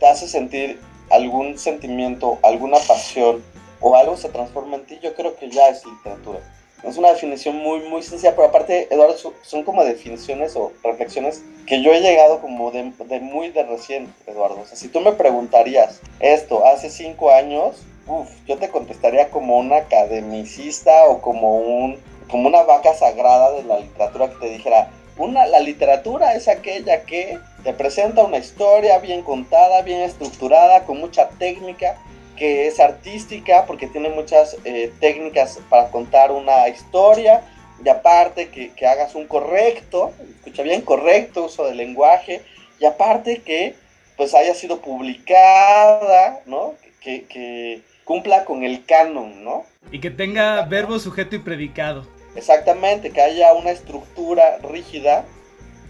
[0.00, 3.42] te hace sentir algún sentimiento, alguna pasión
[3.80, 6.40] o algo se transforma en ti, yo creo que ya es literatura.
[6.84, 11.82] Es una definición muy, muy sencilla, pero aparte, Eduardo, son como definiciones o reflexiones que
[11.82, 14.60] yo he llegado como de, de muy de recién, Eduardo.
[14.60, 19.58] O sea, si tú me preguntarías esto hace cinco años, uf, yo te contestaría como
[19.58, 24.90] un academicista o como, un, como una vaca sagrada de la literatura que te dijera,
[25.16, 31.00] una, la literatura es aquella que te presenta una historia bien contada, bien estructurada, con
[31.00, 31.96] mucha técnica,
[32.36, 37.42] que es artística porque tiene muchas eh, técnicas para contar una historia
[37.84, 42.42] y aparte que, que, hagas un correcto, escucha bien, correcto uso del lenguaje
[42.78, 43.74] y aparte que
[44.16, 46.74] pues haya sido publicada, ¿no?
[47.00, 49.66] Que, que, cumpla con el canon, ¿no?
[49.92, 52.06] Y que tenga verbo, sujeto y predicado.
[52.36, 55.26] Exactamente, que haya una estructura rígida,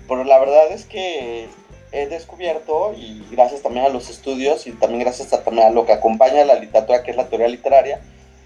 [0.09, 1.47] pero la verdad es que
[1.93, 5.87] he descubierto, y gracias también a los estudios y también gracias a, también a lo
[5.87, 8.01] que acompaña la literatura, que es la teoría literaria,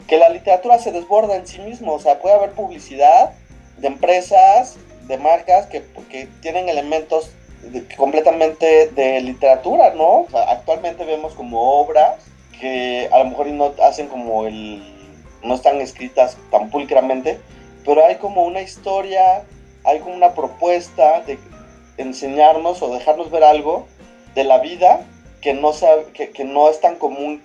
[0.06, 3.32] que la literatura se desborda en sí mismo, o sea, puede haber publicidad
[3.78, 7.30] de empresas, de marcas que, que tienen elementos
[7.96, 10.26] completamente de literatura, ¿no?
[10.34, 12.31] actualmente vemos como obras
[12.62, 14.80] que a lo mejor no hacen como el,
[15.42, 17.40] no están escritas tan pulcramente,
[17.84, 19.42] pero hay como una historia,
[19.82, 21.40] hay como una propuesta de
[21.96, 23.88] enseñarnos o dejarnos ver algo
[24.36, 25.04] de la vida
[25.40, 25.72] que no,
[26.14, 27.42] que, que no es tan común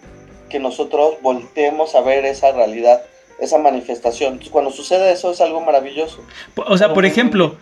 [0.50, 3.02] que nosotros volteemos a ver esa realidad,
[3.40, 4.34] esa manifestación.
[4.34, 6.20] Entonces, cuando sucede eso es algo maravilloso.
[6.68, 7.58] O sea, por ejemplo,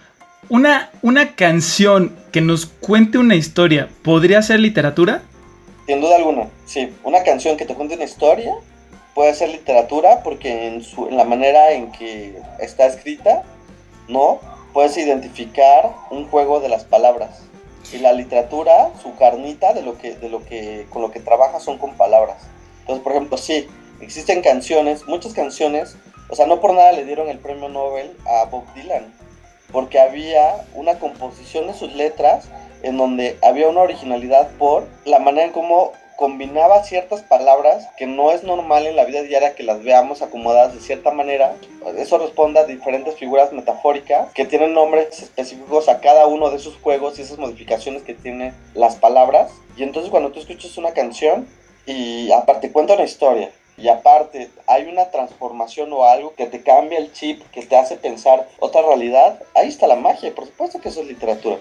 [0.50, 5.22] una, una canción que nos cuente una historia, ¿podría ser literatura?
[5.86, 6.96] Sin duda alguna, sí.
[7.04, 8.56] Una canción que te cuente una historia
[9.14, 13.44] puede ser literatura porque en, su, en la manera en que está escrita,
[14.08, 14.40] ¿no?
[14.74, 17.44] Puedes identificar un juego de las palabras.
[17.94, 21.60] Y la literatura, su carnita de lo que, de lo que, con lo que trabaja
[21.60, 22.38] son con palabras.
[22.82, 23.68] Entonces, por ejemplo, sí,
[24.02, 25.96] existen canciones, muchas canciones,
[26.30, 29.14] o sea, no por nada le dieron el premio Nobel a Bob Dylan,
[29.72, 32.50] porque había una composición de sus letras
[32.86, 38.32] en donde había una originalidad por la manera en cómo combinaba ciertas palabras que no
[38.32, 41.56] es normal en la vida diaria que las veamos acomodadas de cierta manera.
[41.98, 46.78] Eso responde a diferentes figuras metafóricas que tienen nombres específicos a cada uno de esos
[46.78, 49.52] juegos y esas modificaciones que tienen las palabras.
[49.76, 51.48] Y entonces cuando tú escuchas una canción
[51.88, 56.98] y aparte cuenta una historia y aparte hay una transformación o algo que te cambia
[56.98, 60.34] el chip, que te hace pensar otra realidad, ahí está la magia.
[60.34, 61.58] Por supuesto que eso es literatura.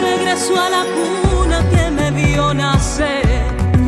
[0.00, 3.26] Regreso a la cuna que me vio nacer.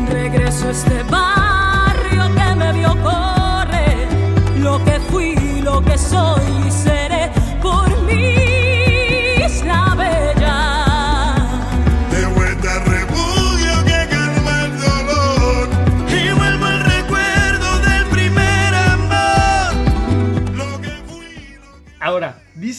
[0.09, 4.07] Regreso a este barrio que me vio correr.
[4.57, 7.14] Lo que fui, lo que soy y seré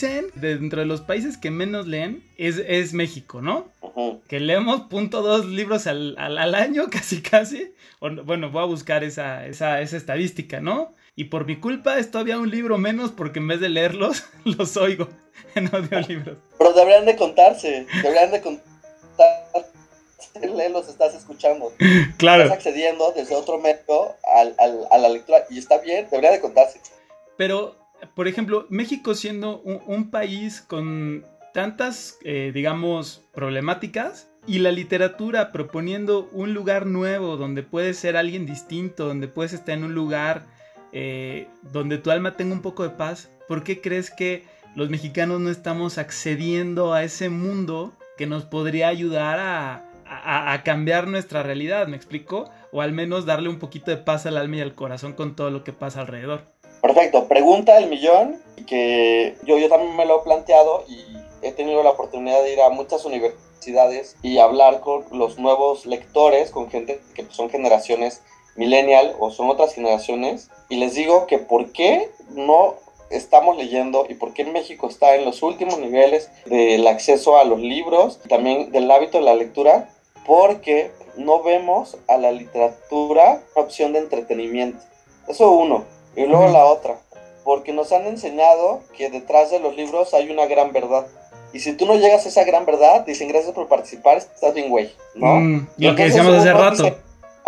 [0.07, 3.69] dicen, dentro de los países que menos leen, es, es México, ¿no?
[4.29, 7.73] Que leemos punto dos libros al, al, año, casi casi.
[8.01, 10.93] bueno, voy a buscar esa, esa, esa estadística, ¿no?
[11.15, 14.77] Y por mi culpa es todavía un libro menos porque en vez de leerlos, los
[14.77, 15.09] oigo
[15.55, 16.37] en audiolibros.
[16.59, 18.77] Pero deberían de contarse, deberían de contarse
[20.71, 21.73] los estás escuchando.
[22.19, 22.43] Claro.
[22.45, 26.41] Estás accediendo desde otro medio al- al- a la lectura y está bien, debería de
[26.41, 26.79] contarse.
[27.39, 27.75] Pero,
[28.15, 36.29] por ejemplo, México siendo un, país con tantas, eh, digamos, problemáticas y la literatura proponiendo
[36.33, 40.45] un lugar nuevo donde puedes ser alguien distinto, donde puedes estar en un lugar
[40.93, 45.41] eh, donde tu alma tenga un poco de paz, ¿por qué crees que los mexicanos
[45.41, 51.43] no estamos accediendo a ese mundo que nos podría ayudar a, a- a cambiar nuestra
[51.43, 51.89] realidad?
[51.89, 52.51] ¿Me explico?
[52.73, 55.51] O al menos darle un poquito de paz al alma y al corazón con todo
[55.51, 56.45] lo que pasa alrededor.
[56.87, 61.05] Perfecto, pregunta del millón, que yo, yo también me lo he planteado y
[61.43, 66.53] he tenido la oportunidad de ir a muchas universidades y hablar con los nuevos lectores,
[66.53, 68.23] con gente que son generaciones
[68.55, 72.77] millennial o son otras generaciones, y les digo que por qué no
[73.11, 77.59] estamos leyendo y por qué México está en los últimos niveles del acceso a los
[77.59, 79.91] libros, también del hábito de la lectura,
[80.25, 84.79] porque no vemos a la literatura una opción de entretenimiento.
[85.27, 85.96] Eso uno.
[86.17, 86.97] Y luego la otra,
[87.45, 91.07] porque nos han enseñado que detrás de los libros hay una gran verdad.
[91.53, 94.69] Y si tú no llegas a esa gran verdad, dicen gracias por participar, estás bien
[94.71, 95.35] güey, ¿no?
[95.37, 96.83] Mm, lo que decíamos hace rato.
[96.83, 96.97] dice-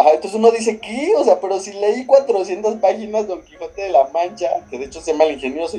[0.01, 1.13] Ajá, entonces uno dice, ¿qué?
[1.17, 5.01] O sea, pero si leí 400 páginas Don Quijote de la Mancha, que de hecho
[5.01, 5.77] se llama el ingenioso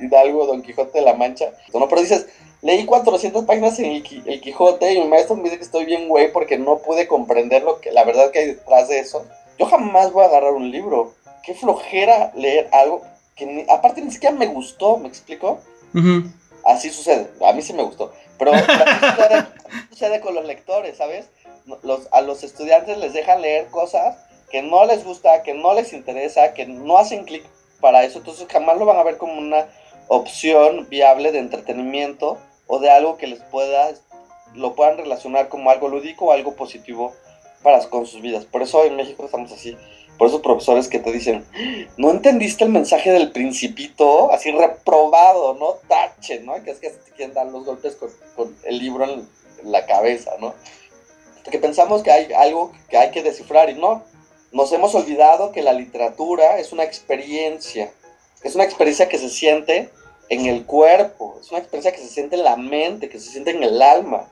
[0.00, 2.26] Hidalgo Don Quijote de la Mancha, no, pero dices,
[2.62, 6.08] leí 400 páginas en el, el Quijote y mi maestro me dice que estoy bien
[6.08, 9.24] güey porque no pude comprender lo que, la verdad que hay detrás de eso.
[9.58, 11.12] Yo jamás voy a agarrar un libro.
[11.44, 13.02] Qué flojera leer algo
[13.34, 15.60] que ni- aparte ni siquiera me gustó, ¿me explico?
[16.64, 18.12] Así sucede, a mí sí me gustó.
[18.38, 18.66] Pero así
[19.90, 21.28] sucede, con los lectores, ¿sabes?
[21.82, 24.16] Los, a los estudiantes les dejan leer cosas
[24.50, 27.44] que no les gusta, que no les interesa, que no hacen clic
[27.80, 29.66] para eso, entonces jamás lo van a ver como una
[30.08, 33.90] opción viable de entretenimiento o de algo que les pueda,
[34.54, 37.12] lo puedan relacionar como algo lúdico o algo positivo
[37.62, 38.44] para con sus vidas.
[38.46, 39.76] Por eso en México estamos así.
[40.18, 41.44] Por esos profesores que te dicen,
[41.96, 45.74] no entendiste el mensaje del principito, así reprobado, ¿no?
[45.88, 46.62] Tache, ¿no?
[46.64, 49.28] Que es que te quieren dar los golpes con, con el libro en,
[49.64, 50.54] la cabeza, ¿no?
[51.50, 54.04] Que pensamos que hay algo que hay que descifrar y no.
[54.52, 57.90] Nos hemos olvidado que la literatura es una experiencia,
[58.42, 59.90] es una experiencia que se siente
[60.28, 63.50] en el cuerpo, es una experiencia que se siente en la mente, que se siente
[63.50, 64.28] en el alma,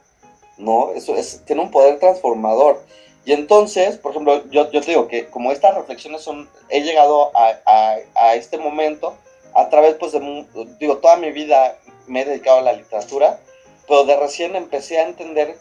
[0.59, 0.93] ¿no?
[0.93, 2.85] Eso es, tiene un poder transformador.
[3.27, 7.37] Y entonces, por ejemplo, yo, yo te digo que como estas reflexiones son, he llegado
[7.37, 9.17] a, a, a este momento
[9.53, 10.47] a través, pues, de,
[10.79, 13.41] digo, toda mi vida me he dedicado a la literatura,
[13.89, 15.59] pero de recién empecé a entender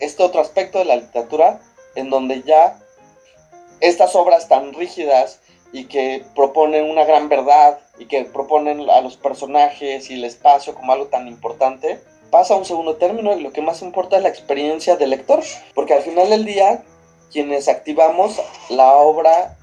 [0.00, 1.60] este otro aspecto de la literatura
[1.96, 2.78] en donde ya
[3.80, 5.40] estas obras tan rígidas
[5.72, 10.74] y que proponen una gran verdad y que proponen a los personajes y el espacio
[10.74, 12.00] como algo tan importante,
[12.36, 15.40] pasa a un segundo término y lo que más importa es la experiencia del lector,
[15.74, 16.82] porque al final del día
[17.32, 19.56] quienes activamos la obra,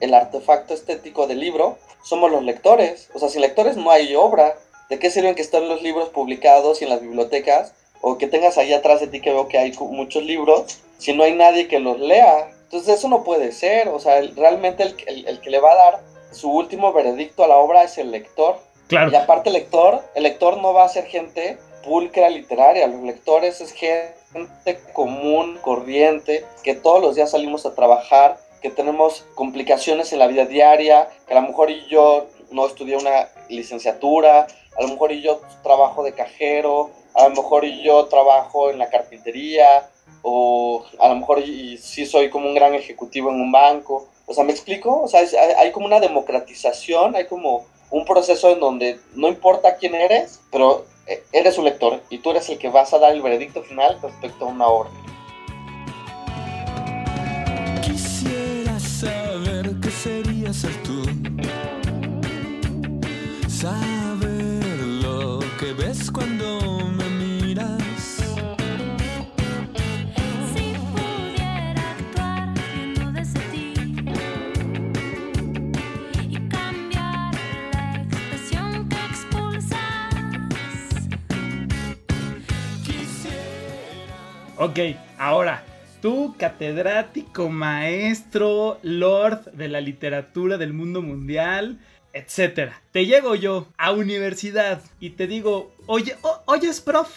[0.00, 3.08] el artefacto estético del libro, somos los lectores.
[3.14, 4.54] O sea, sin lectores no hay obra.
[4.90, 7.72] ¿De qué sirven que estén los libros publicados y en las bibliotecas?
[8.02, 11.24] O que tengas ahí atrás de ti que veo que hay muchos libros, si no
[11.24, 12.50] hay nadie que los lea.
[12.64, 13.88] Entonces eso no puede ser.
[13.88, 17.42] O sea, el- realmente el, el- el que le va a dar su último veredicto
[17.42, 18.58] a la obra es el lector.
[18.86, 19.10] Claro.
[19.10, 23.60] Y aparte el lector, el lector no va a ser gente pulcra literaria, los lectores
[23.62, 30.18] es gente común, corriente, que todos los días salimos a trabajar, que tenemos complicaciones en
[30.18, 34.46] la vida diaria, que a lo mejor y yo no estudié una licenciatura,
[34.76, 38.78] a lo mejor y yo trabajo de cajero, a lo mejor y yo trabajo en
[38.78, 39.88] la carpintería,
[40.22, 44.08] o a lo mejor y, y sí soy como un gran ejecutivo en un banco.
[44.26, 45.00] O sea, ¿me explico?
[45.02, 49.28] O sea, es- hay, hay como una democratización, hay como un proceso en donde no
[49.28, 50.84] importa quién eres, pero
[51.32, 54.44] eres un lector y tú eres el que vas a dar el veredicto final respecto
[54.44, 54.90] a una obra.
[84.58, 84.78] Ok,
[85.18, 85.64] ahora,
[86.02, 91.78] tú, catedrático, maestro, lord de la literatura del mundo mundial,
[92.12, 92.80] etcétera.
[92.90, 97.08] Te llego yo a universidad y te digo, oye, oyes, prof.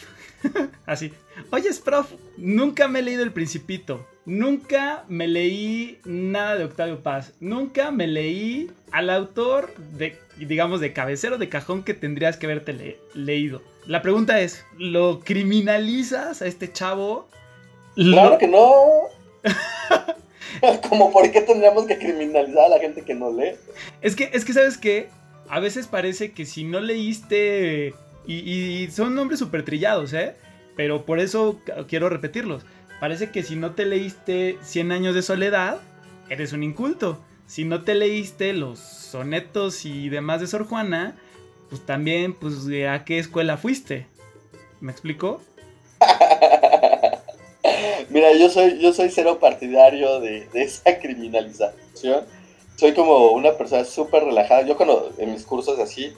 [0.85, 1.11] Así,
[1.49, 2.11] oyes, prof.
[2.37, 4.07] Nunca me he leído El Principito.
[4.25, 7.33] Nunca me leí nada de Octavio Paz.
[7.39, 12.73] Nunca me leí al autor de, digamos, de cabecero de cajón que tendrías que haberte
[12.73, 13.63] le- leído.
[13.87, 17.27] La pregunta es, ¿lo criminalizas a este chavo
[17.95, 18.75] Claro que no.
[20.89, 23.55] Como por qué tendríamos que criminalizar a la gente que no lee.
[24.01, 25.09] Es que, es que, ¿sabes qué?
[25.49, 27.93] A veces parece que si no leíste.
[28.25, 30.35] Y, y son nombres súper trillados, ¿eh?
[30.75, 32.63] Pero por eso quiero repetirlos.
[32.99, 35.79] Parece que si no te leíste 100 años de soledad,
[36.29, 37.19] eres un inculto.
[37.47, 41.17] Si no te leíste los sonetos y demás de Sor Juana,
[41.71, 44.05] pues también, pues, ¿de ¿a qué escuela fuiste?
[44.81, 45.39] ¿Me explico?
[48.09, 52.25] Mira, yo soy, yo soy cero partidario de, de esa criminalización.
[52.75, 54.63] Soy como una persona súper relajada.
[54.63, 56.13] Yo cuando en mis cursos así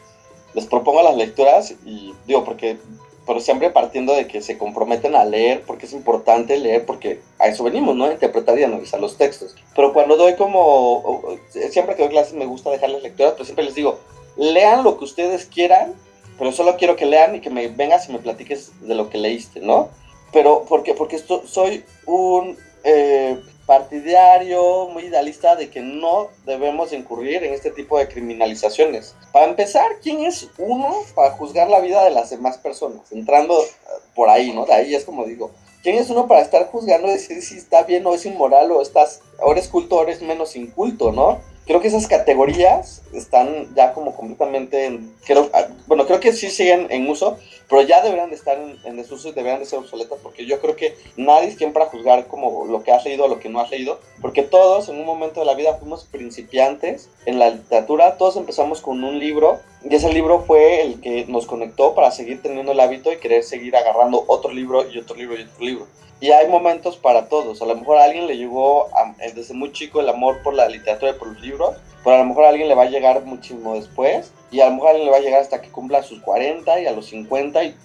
[0.55, 2.79] les propongo las lecturas y digo, porque
[3.27, 7.47] pero siempre partiendo de que se comprometen a leer, porque es importante leer, porque a
[7.47, 8.11] eso venimos, ¿no?
[8.11, 9.55] Interpretar y analizar los textos.
[9.75, 13.75] Pero cuando doy como, siempre que doy clases me gusta dejarles lecturas, pero siempre les
[13.75, 13.99] digo,
[14.37, 15.93] lean lo que ustedes quieran,
[16.37, 19.17] pero solo quiero que lean y que me vengas y me platiques de lo que
[19.17, 19.89] leíste, ¿no?
[20.31, 20.93] Pero, ¿por qué?
[20.93, 27.71] Porque esto, soy un eh, partidario muy idealista de que no debemos incurrir en este
[27.71, 29.15] tipo de criminalizaciones.
[29.31, 33.11] Para empezar, ¿quién es uno para juzgar la vida de las demás personas?
[33.11, 33.67] Entrando eh,
[34.15, 34.65] por ahí, ¿no?
[34.65, 37.83] De ahí es como digo, ¿quién es uno para estar juzgando y decir si está
[37.83, 41.39] bien o es inmoral o estás, o eres culto o eres menos inculto, ¿no?
[41.65, 46.49] Creo que esas categorías están ya como completamente, en- creo, ah, bueno, creo que sí
[46.49, 47.37] siguen en uso,
[47.69, 50.75] pero ya deberían de estar en, desuso y deberían de ser obsoletas porque yo creo
[50.75, 53.61] que nadie es quien para juzgar como lo que has leído o lo que no
[53.61, 58.17] has leído, porque todos en un momento de la vida fuimos principiantes en la literatura,
[58.17, 59.59] todos empezamos con un libro
[59.89, 63.43] y ese libro fue el que nos conectó para seguir teniendo el hábito y querer
[63.43, 65.87] seguir agarrando otro libro y otro libro y otro libro.
[66.23, 67.61] Y hay momentos para todos.
[67.61, 70.53] A lo mejor a alguien le llegó a- eh, desde muy chico el amor por
[70.53, 72.89] la literatura y por los libros, pero a lo mejor a alguien le va a
[72.89, 75.67] llegar muchísimo después y a lo mejor a alguien le va a llegar hasta que
[75.69, 77.75] cumpla sus 40 y a los 50 y,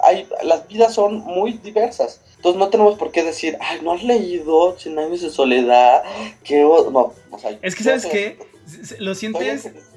[0.00, 2.22] hay, las vidas son muy diversas.
[2.36, 6.02] Entonces no tenemos por qué decir, ay, no has leído 100 años de soledad,
[6.44, 8.06] que no, o sea, Es que, ¿sabes
[8.66, 9.66] s- Lo sientes...
[9.66, 9.91] estoy-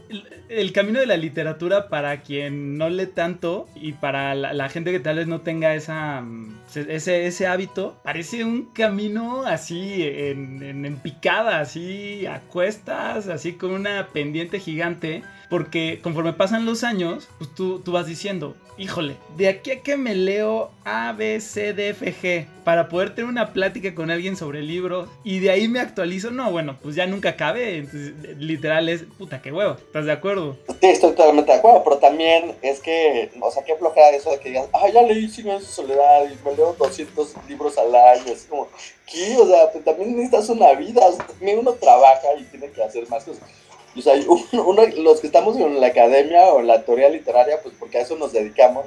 [0.49, 4.99] el, camino de la literatura para quien no lee tanto y para la, gente que
[4.99, 10.61] tal vez no tenga esa, mm, se- ese, ese hábito, parece un camino así en,
[10.63, 15.24] en, en picada, así a cuestas, así con una pendiente gigante.
[15.49, 19.97] Porque conforme pasan los años, pues tú, tú vas diciendo, híjole, de aquí a que
[19.97, 24.35] me leo A, B, C, D, F, G para poder tener una plática con alguien
[24.35, 27.77] sobre libros y de ahí me actualizo, no, bueno, pues ya nunca cabe.
[27.77, 30.57] Entonces, literal es, puta, qué huevo, ¿estás de acuerdo?
[30.67, 34.39] Sí, estoy totalmente de acuerdo, pero también es que, o sea, qué flojera eso de
[34.39, 37.93] que digas, ah, ya leí 100 años de soledad y me leo 200 libros al
[37.93, 38.67] año, es como,
[39.05, 39.37] ¿qué?
[39.37, 41.25] O sea, pues también necesitas una vida, o sea,
[41.59, 43.43] uno trabaja y tiene que hacer más cosas.
[43.97, 47.61] O sea, uno, uno- los que estamos en la academia o en la teoría literaria,
[47.61, 48.85] pues porque a eso nos dedicamos,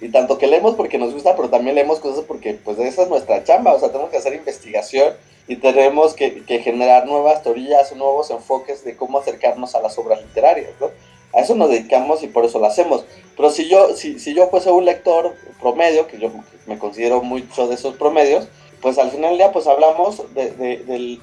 [0.00, 3.08] y tanto que leemos porque nos gusta, pero también leemos cosas porque, pues, esa es
[3.08, 5.14] nuestra chamba, o sea, tenemos que hacer investigación
[5.46, 9.96] y tenemos que, que generar nuevas teorías o nuevos enfoques de cómo acercarnos a las
[9.98, 10.90] obras literarias, ¿no?
[11.32, 13.04] A eso nos dedicamos y por eso lo hacemos.
[13.36, 16.30] Pero si yo, si, si yo fuese un lector promedio, que yo
[16.66, 18.46] me considero mucho de esos promedios,
[18.80, 21.18] pues al final del día pues hablamos de, de, de-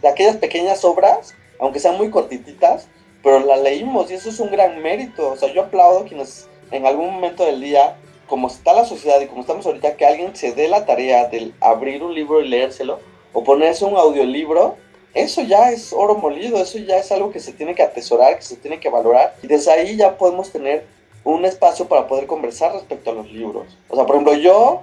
[0.00, 2.88] de aquellas pequeñas obras, aunque sean muy cortititas,
[3.22, 5.30] pero las leímos y eso es un gran mérito.
[5.30, 7.96] O sea, yo aplaudo quienes en algún momento del día,
[8.26, 11.52] como está la sociedad y como estamos ahorita, que alguien se dé la tarea de
[11.60, 13.00] abrir un libro y leérselo,
[13.32, 14.76] o ponerse un audiolibro,
[15.14, 18.42] eso ya es oro molido, eso ya es algo que se tiene que atesorar, que
[18.42, 20.86] se tiene que valorar, y desde ahí ya podemos tener
[21.24, 23.66] un espacio para poder conversar respecto a los libros.
[23.88, 24.82] O sea, por ejemplo, yo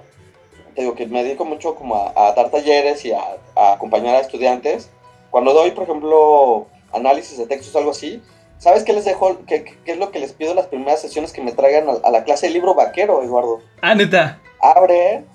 [0.74, 3.22] te digo que me dedico mucho como a, a dar talleres y a,
[3.54, 4.90] a acompañar a estudiantes.
[5.34, 8.22] Cuando doy, por ejemplo, análisis de textos o algo así,
[8.58, 9.36] ¿sabes qué les dejo?
[9.48, 11.94] ¿Qué, qué es lo que les pido en las primeras sesiones que me traigan a,
[12.04, 13.60] a la clase de libro vaquero, Eduardo?
[13.82, 14.40] Ah, neta.
[14.60, 15.26] abren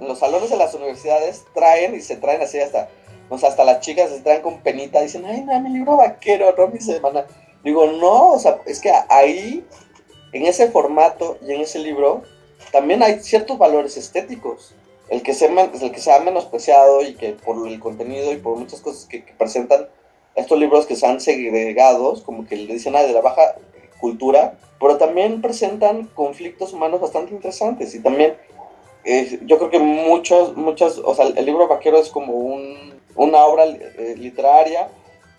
[0.00, 2.88] en los salones de las universidades traen y se traen así hasta
[3.28, 6.54] o sea, hasta las chicas se traen con penita dicen ay no mi libro vaquero
[6.56, 7.26] no mi semana
[7.62, 9.66] digo no o sea es que ahí
[10.32, 12.22] en ese formato y en ese libro
[12.72, 14.74] también hay ciertos valores estéticos
[15.12, 18.36] el que se men- el que se ha menospreciado y que por el contenido y
[18.38, 19.86] por muchas cosas que, que presentan
[20.34, 23.54] estos libros que se han segregados como que le dicen ah, de la baja
[24.00, 28.34] cultura pero también presentan conflictos humanos bastante interesantes y también
[29.04, 33.44] eh, yo creo que muchos, muchas, o sea, el libro vaquero es como un, una
[33.46, 34.88] obra eh, literaria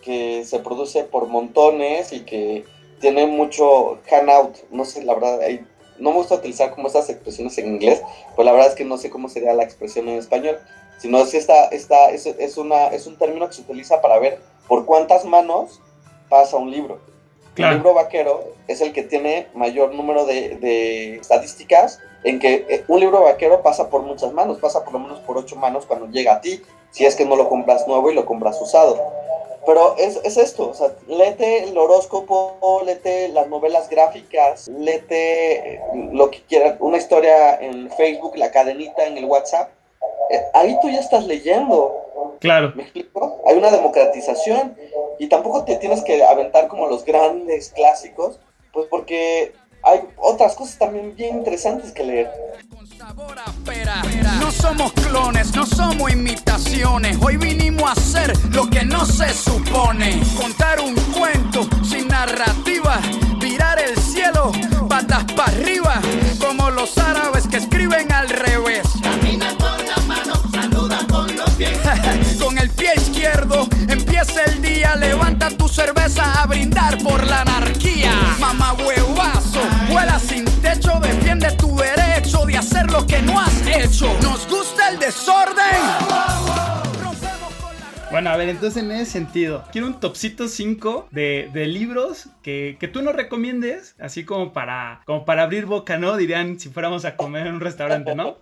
[0.03, 2.65] que se produce por montones y que
[2.99, 5.65] tiene mucho handout, no sé, la verdad, ahí,
[5.99, 8.01] no me gusta utilizar como estas expresiones en inglés,
[8.35, 10.59] pues la verdad es que no sé cómo sería la expresión en español,
[10.97, 14.39] sino es, esta, esta, es, es, una, es un término que se utiliza para ver
[14.67, 15.79] por cuántas manos
[16.29, 16.99] pasa un libro.
[17.55, 17.73] Claro.
[17.73, 22.83] El libro vaquero es el que tiene mayor número de, de estadísticas en que eh,
[22.87, 26.07] un libro vaquero pasa por muchas manos, pasa por lo menos por ocho manos cuando
[26.07, 28.97] llega a ti, si es que no lo compras nuevo y lo compras usado.
[29.65, 35.81] Pero es, es esto, o sea, léete el horóscopo, léete las novelas gráficas, léete eh,
[36.11, 39.69] lo que quieras, una historia en Facebook, la cadenita en el WhatsApp.
[40.29, 42.03] Eh, ahí tú ya estás leyendo,
[42.43, 42.73] Claro.
[42.75, 43.41] ¿Me explico?
[43.47, 44.75] Hay una democratización
[45.17, 48.37] y tampoco te tienes que aventar como los grandes clásicos,
[48.73, 52.31] pues porque hay otras cosas también bien interesantes que leer.
[52.97, 54.01] Sabor a pera.
[54.39, 57.17] No somos clones, no somos imitaciones.
[57.21, 60.21] Hoy vinimos a hacer lo que no se supone.
[60.37, 62.99] Contar un cuento sin narrativa.
[63.39, 64.51] Virar el cielo,
[64.87, 66.01] patas para arriba.
[66.39, 68.87] Como los árabes que escriben al revés.
[69.01, 71.79] Camina con la mano, saluda con los pies.
[72.39, 74.95] con el pie izquierdo, empieza el día.
[74.95, 78.13] Levanta tu cerveza a brindar por la anarquía.
[78.39, 82.82] Mamá huevazo, vuela sin techo, defiende tu derecho de hacer
[84.21, 85.62] Nos gusta el desorden.
[88.13, 92.77] Bueno, a ver, entonces en ese sentido, quiero un topcito 5 de, de libros que,
[92.79, 96.15] que tú nos recomiendes, así como para, como para abrir boca, ¿no?
[96.15, 98.37] Dirían si fuéramos a comer en un restaurante, ¿no?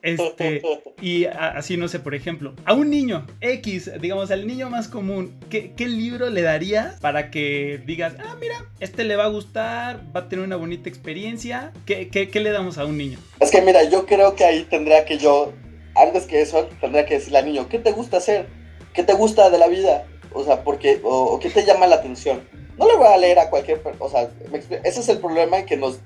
[0.00, 0.62] Este,
[1.02, 5.40] y así, no sé, por ejemplo, a un niño X, digamos, al niño más común,
[5.50, 10.02] ¿qué, qué libro le darías para que digas, ah, mira, este le va a gustar,
[10.14, 11.72] va a tener una bonita experiencia?
[11.84, 13.18] ¿Qué, qué, qué le damos a un niño?
[13.40, 15.52] Es que mira, yo creo que ahí tendría que yo,
[15.96, 18.62] antes que eso, tendría que decirle al niño, ¿qué te gusta hacer?
[18.94, 20.06] ¿Qué te gusta de la vida?
[20.32, 22.48] O sea, porque, o, o qué te llama la atención.
[22.78, 24.30] No le voy a leer a cualquier, per- o sea,
[24.84, 25.98] ese es el problema que nos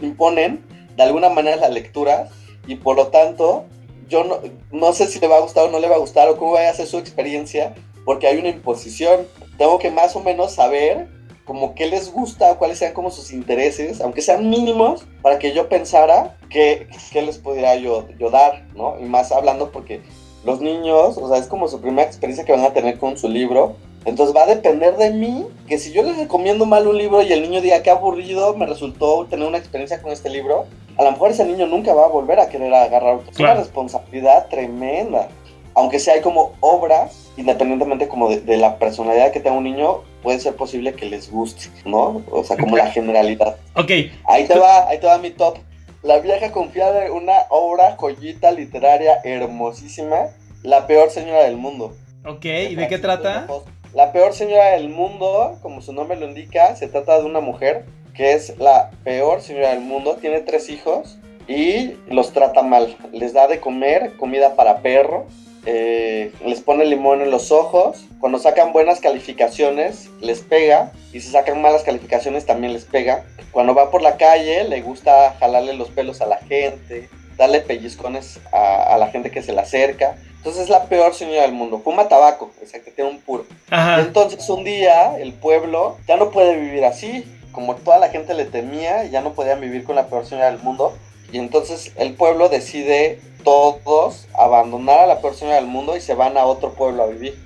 [0.00, 0.64] imponen
[0.96, 2.28] de alguna manera la lectura
[2.66, 3.64] y por lo tanto
[4.08, 4.38] yo no,
[4.70, 6.52] no sé si le va a gustar o no le va a gustar o cómo
[6.52, 7.74] vaya a ser su experiencia
[8.04, 9.26] porque hay una imposición.
[9.58, 11.08] Tengo que más o menos saber
[11.44, 15.68] como qué les gusta, cuáles sean como sus intereses, aunque sean mínimos, para que yo
[15.68, 18.98] pensara qué les pudiera yo, yo dar, ¿no?
[19.00, 20.02] Y más hablando porque
[20.46, 23.28] los niños, o sea, es como su primera experiencia que van a tener con su
[23.28, 23.74] libro.
[24.04, 27.32] Entonces va a depender de mí que si yo les recomiendo mal un libro y
[27.32, 30.66] el niño diga que aburrido me resultó tener una experiencia con este libro,
[30.96, 33.18] a lo mejor ese niño nunca va a volver a querer agarrar.
[33.28, 33.54] Es Claro.
[33.54, 35.28] una responsabilidad tremenda.
[35.74, 40.02] Aunque sea hay como obras, independientemente como de, de la personalidad que tenga un niño,
[40.22, 42.22] puede ser posible que les guste, ¿no?
[42.30, 43.56] O sea, como la generalidad.
[43.74, 43.90] Ok,
[44.24, 45.58] Ahí te va, ahí te va mi top.
[46.06, 50.28] La vieja confiada, una obra joyita literaria hermosísima,
[50.62, 51.96] La peor señora del mundo.
[52.24, 53.48] ok, ¿y de qué trata?
[53.92, 57.86] La peor señora del mundo, como su nombre lo indica, se trata de una mujer
[58.14, 62.96] que es la peor señora del mundo, tiene tres hijos y los trata mal.
[63.10, 65.26] Les da de comer comida para perro,
[65.66, 71.30] eh, les pone limón en los ojos, cuando sacan buenas calificaciones les pega y si
[71.30, 73.24] sacan malas calificaciones también les pega.
[73.50, 78.38] Cuando va por la calle le gusta jalarle los pelos a la gente, darle pellizcones
[78.52, 80.16] a, a la gente que se le acerca.
[80.36, 81.80] Entonces es la peor señora del mundo.
[81.82, 83.44] Fuma tabaco, exacto, tiene un puro.
[83.70, 87.24] Ajá, entonces un día el pueblo ya no puede vivir así.
[87.50, 90.60] Como toda la gente le temía, ya no podían vivir con la peor señora del
[90.60, 90.96] mundo.
[91.32, 96.14] Y entonces el pueblo decide todos abandonar a la peor señora del mundo y se
[96.14, 97.38] van a otro pueblo a vivir.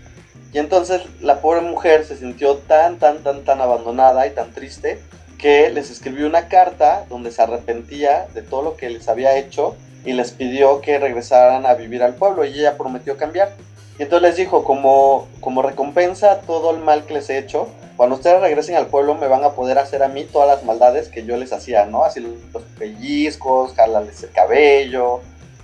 [0.50, 4.98] Y entonces la pobre mujer se sintió tan, tan, tan, tan abandonada y tan triste
[5.36, 9.76] que les escribió una carta donde se arrepentía de todo lo que les había hecho
[10.06, 13.52] y les pidió que regresaran a vivir al pueblo y ella prometió cambiar.
[13.98, 17.68] Y entonces les dijo, como, como recompensa a todo el mal que les he hecho,
[17.98, 21.08] cuando ustedes regresen al pueblo me van a poder hacer a mí todas las maldades
[21.10, 22.04] que yo les hacía, ¿no?
[22.04, 25.20] Así los pellizcos, jalarles el cabello,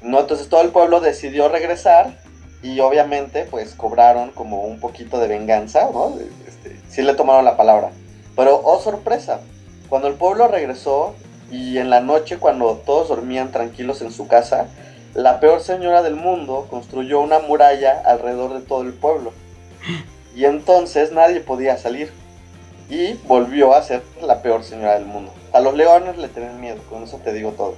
[0.06, 0.20] ¿no?
[0.20, 2.18] Entonces todo el pueblo decidió regresar
[2.62, 6.14] y obviamente pues cobraron como un poquito de venganza, ¿no?
[6.46, 7.90] Este, sí le tomaron la palabra.
[8.36, 9.40] Pero, oh sorpresa,
[9.88, 11.14] cuando el pueblo regresó
[11.50, 14.66] y en la noche cuando todos dormían tranquilos en su casa,
[15.14, 19.32] la peor señora del mundo construyó una muralla alrededor de todo el pueblo.
[20.34, 22.12] Y entonces nadie podía salir.
[22.90, 25.32] Y volvió a ser la peor señora del mundo.
[25.52, 27.76] A los leones le tenían miedo, con eso te digo todo.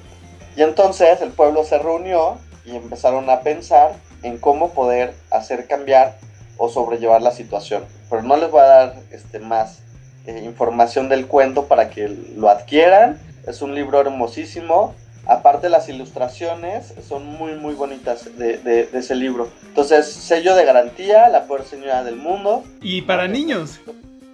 [0.58, 2.36] Y entonces el pueblo se reunió
[2.66, 3.92] y empezaron a pensar
[4.24, 6.18] en cómo poder hacer cambiar
[6.56, 7.84] o sobrellevar la situación.
[8.10, 9.78] Pero no les voy a dar este, más
[10.26, 13.20] eh, información del cuento para que lo adquieran.
[13.46, 14.96] Es un libro hermosísimo.
[15.26, 19.48] Aparte las ilustraciones son muy muy bonitas de, de- ese libro.
[19.68, 22.64] Entonces, sello de garantía, la peor señora del mundo.
[22.82, 23.78] y para niños.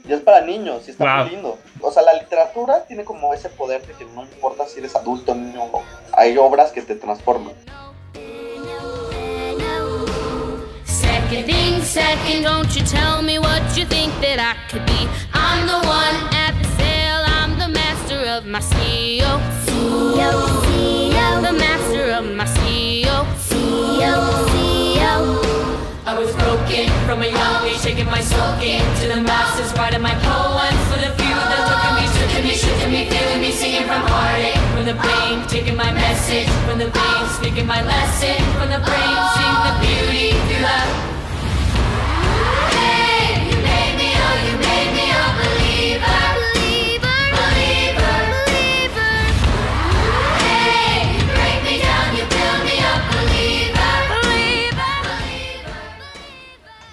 [0.07, 1.25] Y es para niños, y está Wow.
[1.25, 1.59] muy lindo.
[1.81, 5.35] O sea, la literatura tiene como ese poder de que no importa si eres adulto,
[5.35, 5.83] niño, o-
[6.17, 7.55] hay obras que te transforman.
[10.85, 15.09] Second thing, second, don't you tell me what you think that I could be.
[15.33, 16.55] I'm the one at
[18.47, 19.41] my CEO.
[19.65, 20.31] CEO,
[20.65, 21.41] CEO.
[21.41, 23.25] The master of my CEO.
[23.49, 24.15] CEO,
[24.49, 24.54] CEO.
[27.15, 31.15] From a young age, taking my soul into the masses, writing my poems for the
[31.15, 34.03] few that look at me, shook at me, shook at me, feeling me, singing from
[34.03, 38.83] heartache, from the pain, taking my message, from the veins, speaking my lesson, from the
[38.83, 41.14] brain, seeing the beauty through that.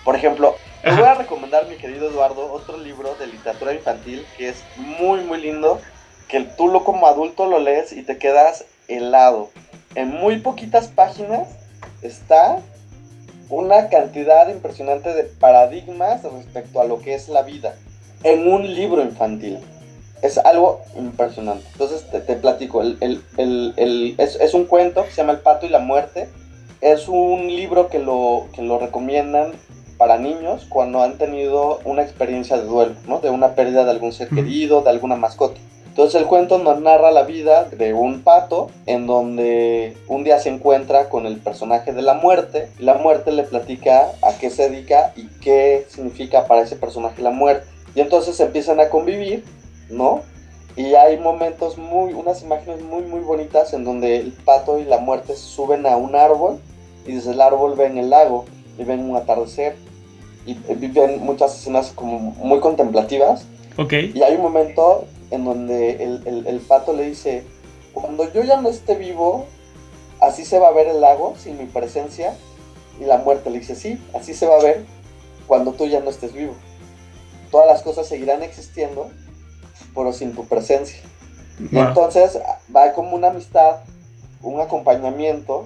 [0.04, 4.50] Por ejemplo, te voy a recomendar, mi querido Eduardo, otro libro de literatura infantil que
[4.50, 5.80] es muy, muy lindo,
[6.28, 9.50] que tú lo como adulto lo lees y te quedas helado.
[9.96, 11.50] En muy poquitas páginas
[12.02, 12.60] está
[13.50, 17.76] una cantidad impresionante de paradigmas respecto a lo que es la vida
[18.24, 19.60] en un libro infantil.
[20.22, 21.66] Es algo impresionante.
[21.74, 25.34] Entonces te, te platico, el, el- el- el- es, es un cuento que se llama
[25.34, 26.30] El pato y la muerte.
[26.80, 29.52] Es un libro que lo, que lo recomiendan
[30.02, 33.20] para niños cuando han tenido una experiencia de duelo, ¿no?
[33.20, 35.62] De una pérdida de algún ser querido, de alguna mascota.
[35.86, 40.50] Entonces el cuento nos narra la vida de un pato en donde un día se
[40.50, 42.72] encuentra con el personaje de la muerte.
[42.80, 47.22] y La muerte le platica a qué se dedica y qué significa para ese personaje
[47.22, 47.68] la muerte.
[47.94, 49.46] Y entonces empiezan a convivir,
[49.92, 50.22] ¿no?
[50.76, 54.98] Y hay momentos muy, unas imágenes muy, muy bonitas en donde el pato y la
[54.98, 56.60] muerte suben a un árbol
[57.06, 58.46] y desde el árbol ven el lago
[58.80, 59.91] y ven un atardecer
[60.46, 63.46] y viven muchas escenas como muy contemplativas
[64.16, 67.44] y hay un momento en donde el, el- el pato le dice,
[67.94, 69.46] cuando yo ya no esté vivo,
[70.20, 72.34] así se va a ver el lago sin mi presencia.
[73.00, 74.86] Y la muerte le dice, sí, así se va a ver
[75.48, 76.54] cuando tú ya no estés vivo.
[77.50, 79.10] Todas las cosas seguirán existiendo,
[79.96, 81.00] pero sin tu presencia.
[81.72, 81.84] Wow.
[81.90, 82.40] entonces
[82.76, 83.78] va como una amistad,
[84.44, 85.66] un acompañamiento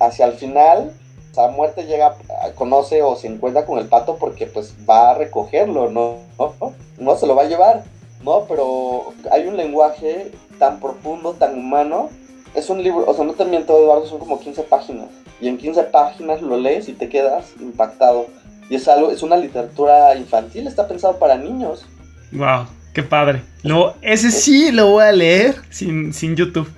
[0.00, 0.92] hacia el final.
[1.38, 5.14] La muerte llega, a- conoce o se encuentra con el pato porque pues va a
[5.14, 6.16] recogerlo, ¿no?
[6.38, 6.54] No,
[6.98, 7.84] no se lo va a llevar,
[8.24, 8.44] ¿no?
[8.48, 12.10] Pero hay un lenguaje tan profundo, tan humano.
[12.54, 15.06] Es un libro, o sea, no te miento, Eduardo, son como 15 páginas.
[15.40, 18.26] Y en 15 páginas lo lees y te quedas impactado.
[18.68, 21.86] Y es algo, es una literatura infantil, está pensado para niños.
[22.32, 22.66] Wow.
[22.94, 23.42] Qué padre.
[23.62, 26.68] Lo, ese sí lo voy a leer sin, sin YouTube.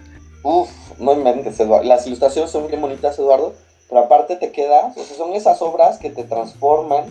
[0.43, 1.85] Uf, no inventes, Eduardo.
[1.89, 3.55] Las ilustraciones son bien bonitas, Eduardo,
[3.91, 7.05] pero aparte te quedas, o sea, son esas obras que te transforman.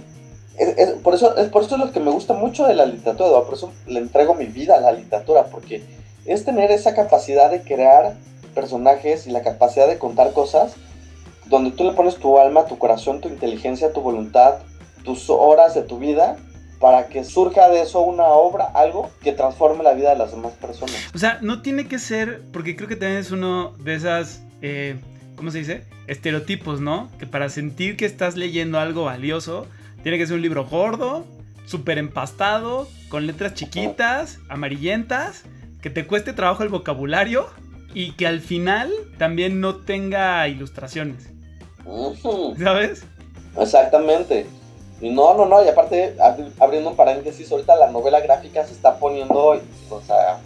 [0.58, 2.86] Es, es- por, eso, es por eso es lo que me gusta mucho de la
[2.86, 3.42] literatura.
[3.44, 5.84] Por eso le entrego mi vida a la literatura, porque
[6.26, 8.16] es tener esa capacidad de crear
[8.56, 10.74] personajes y la capacidad de contar cosas
[11.46, 14.60] donde tú le pones tu alma, tu corazón, tu inteligencia, tu voluntad,
[15.04, 16.38] tus horas de tu vida
[16.80, 20.54] para que surja de eso una obra, algo que transforme la vida de las demás
[20.54, 20.96] personas.
[21.14, 24.98] O sea, no tiene que ser, porque creo que también es uno de esas, eh,
[25.40, 25.86] ¿cómo se dice?
[26.08, 27.10] Estereotipos, ¿no?
[27.18, 29.68] Que para sentir que estás leyendo algo valioso,
[30.04, 31.26] tiene que ser un libro gordo,
[31.66, 35.44] súper empastado, con letras chiquitas, amarillentas,
[35.82, 37.48] que te cueste trabajo el vocabulario
[37.94, 41.30] y que al final también no tenga ilustraciones.
[42.62, 43.04] ¿sabes?
[43.58, 44.46] Exactamente.
[45.00, 48.74] Y no, no, no, y aparte, abri- abriendo un paréntesis, ahorita la novela gráfica se
[48.74, 50.42] está poniendo, o sea,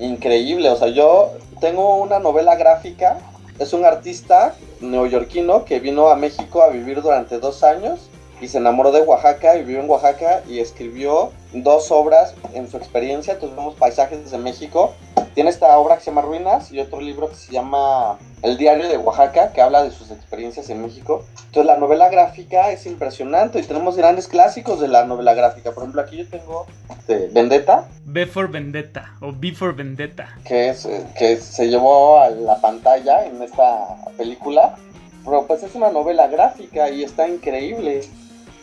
[0.00, 0.68] increíble.
[0.70, 3.18] O sea, yo tengo una novela gráfica,
[3.58, 8.58] es un artista neoyorquino que vino a México a vivir durante dos años y se
[8.58, 13.34] enamoró de Oaxaca y vivió en Oaxaca y escribió dos obras en su experiencia.
[13.34, 14.94] Entonces vemos paisajes de México.
[15.36, 18.88] Tiene esta obra que se llama Ruinas y otro libro que se llama El diario
[18.88, 21.26] de Oaxaca, que habla de sus experiencias en México.
[21.44, 25.72] Entonces la novela gráfica es impresionante y tenemos grandes clásicos de la novela gráfica.
[25.72, 30.34] Por ejemplo, aquí yo tengo este, Vendetta, B for Vendetta o B for Vendetta.
[30.46, 34.76] que, es, eh, que se llevó a la pantalla en esta película.
[35.22, 38.08] Pero pues es una novela gráfica y está increíble.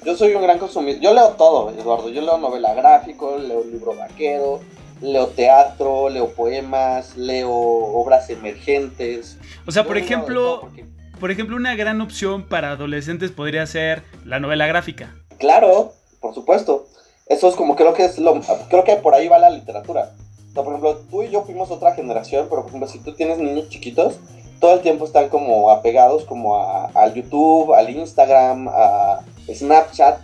[0.03, 0.99] Yo soy un gran consumidor.
[1.01, 2.09] Yo leo todo, Eduardo.
[2.09, 4.59] Yo leo novela gráfico, leo libro vaquero,
[5.03, 9.37] leo teatro, leo poemas, leo obras emergentes.
[9.67, 10.85] O sea, por ejemplo, porque-
[11.19, 15.13] por ejemplo, una gran opción para adolescentes podría ser la novela gráfica.
[15.37, 16.87] Claro, por supuesto.
[17.27, 18.39] Eso es como creo que es lo
[18.69, 20.11] creo que por ahí va la literatura.
[20.49, 23.13] O sea, por ejemplo, tú y yo fuimos otra generación, pero por ejemplo, si tú
[23.13, 24.19] tienes niños chiquitos,
[24.59, 29.19] todo el tiempo están como apegados como a, al YouTube, al Instagram, a
[29.53, 30.19] Snapchat.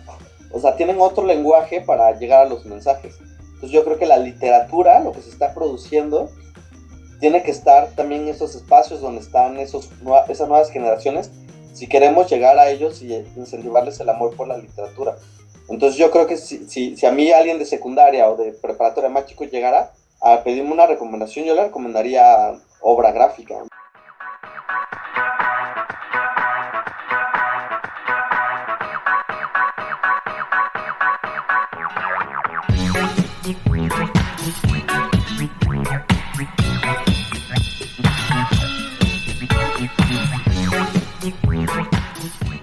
[0.52, 3.18] O sea, tienen otro lenguaje para llegar a los mensajes.
[3.60, 6.30] Entonces yo creo que la literatura, lo que se está produciendo,
[7.20, 9.90] tiene que estar también en esos espacios donde están esos,
[10.28, 11.30] esas nuevas generaciones,
[11.74, 15.16] si queremos llegar a ellos y incentivarles el amor por la literatura.
[15.68, 19.10] Entonces yo creo que si, si, si a mí alguien de secundaria o de preparatoria
[19.10, 19.92] más chico llegara,
[20.22, 23.56] a pedirme una recomendación, yo le recomendaría obra gráfica.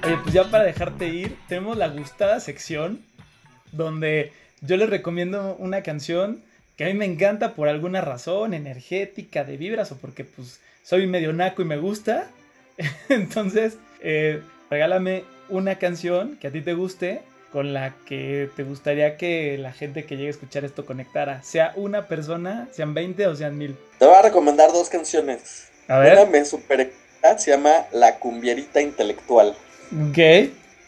[0.03, 3.01] Oye, pues ya para dejarte ir, tenemos la gustada sección
[3.71, 6.41] donde yo les recomiendo una canción
[6.75, 11.07] que a mí me encanta por alguna razón, energética, de vibras o porque pues soy
[11.07, 12.29] medio naco y me gusta.
[13.09, 17.21] Entonces, eh, regálame una canción que a ti te guste
[17.51, 21.41] con la que te gustaría que la gente que llegue a escuchar esto conectara.
[21.43, 23.77] Sea una persona, sean 20 o sean mil.
[23.99, 25.67] Te voy a recomendar dos canciones.
[25.87, 26.13] A ver.
[26.13, 26.91] Una me super
[27.37, 29.55] se llama La Cumbierita Intelectual.
[30.09, 30.17] Ok.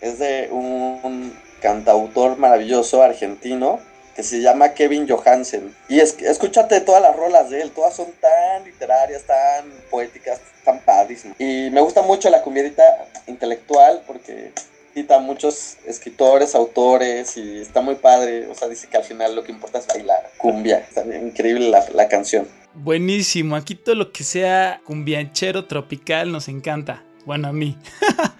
[0.01, 3.79] Es de un cantautor maravilloso argentino
[4.15, 5.75] que se llama Kevin Johansen.
[5.89, 10.79] Y es, escúchate todas las rolas de él, todas son tan literarias, tan poéticas, tan
[10.79, 11.39] padrísimas.
[11.39, 12.83] Y me gusta mucho la cumbierita
[13.27, 14.51] intelectual porque
[14.99, 18.47] cita a muchos escritores, autores y está muy padre.
[18.47, 20.31] O sea, dice que al final lo que importa es bailar.
[20.37, 22.47] Cumbia, está increíble la, la canción.
[22.73, 27.03] Buenísimo, aquí todo lo que sea cumbianchero tropical nos encanta.
[27.25, 27.77] Bueno, a mí.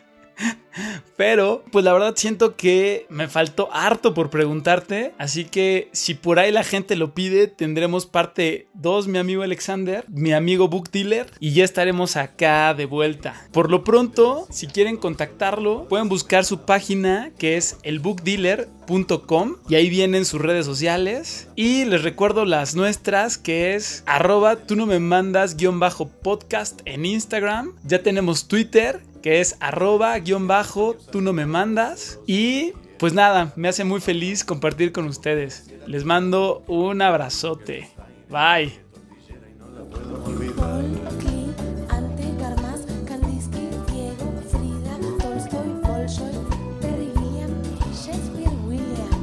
[1.18, 5.14] Pero, pues la verdad siento que me faltó harto por preguntarte.
[5.18, 10.06] Así que si por ahí la gente lo pide, tendremos parte 2, mi amigo Alexander,
[10.08, 13.36] mi amigo Book Dealer, y ya estaremos acá de vuelta.
[13.52, 19.90] Por lo pronto, si quieren contactarlo, pueden buscar su página que es elbookdealer.com y ahí
[19.90, 21.50] vienen sus redes sociales.
[21.56, 26.80] Y les recuerdo las nuestras que es arroba tú no me mandas guion bajo podcast
[26.86, 27.76] en Instagram.
[27.84, 32.20] Ya tenemos Twitter que es arroba guion bajo tú no me mandas.
[32.26, 35.72] Y pues nada, me hace muy feliz compartir con ustedes.
[35.88, 37.90] Les mando un abrazote.
[38.30, 38.80] Bye.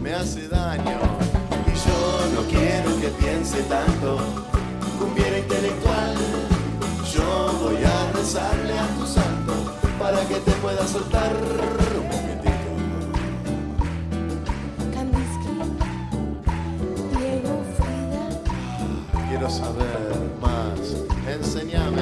[0.03, 0.99] Me hace daño
[1.67, 4.19] y yo no quiero que piense tanto.
[4.99, 6.15] Cumbiera intelectual,
[7.13, 11.33] yo voy a rezarle a tu santo para que te pueda soltar.
[11.33, 12.53] Un momentito.
[14.95, 15.55] Kandinsky,
[17.19, 18.25] Diego, Frida,
[19.29, 20.79] Quiero saber más,
[21.29, 21.93] enseñar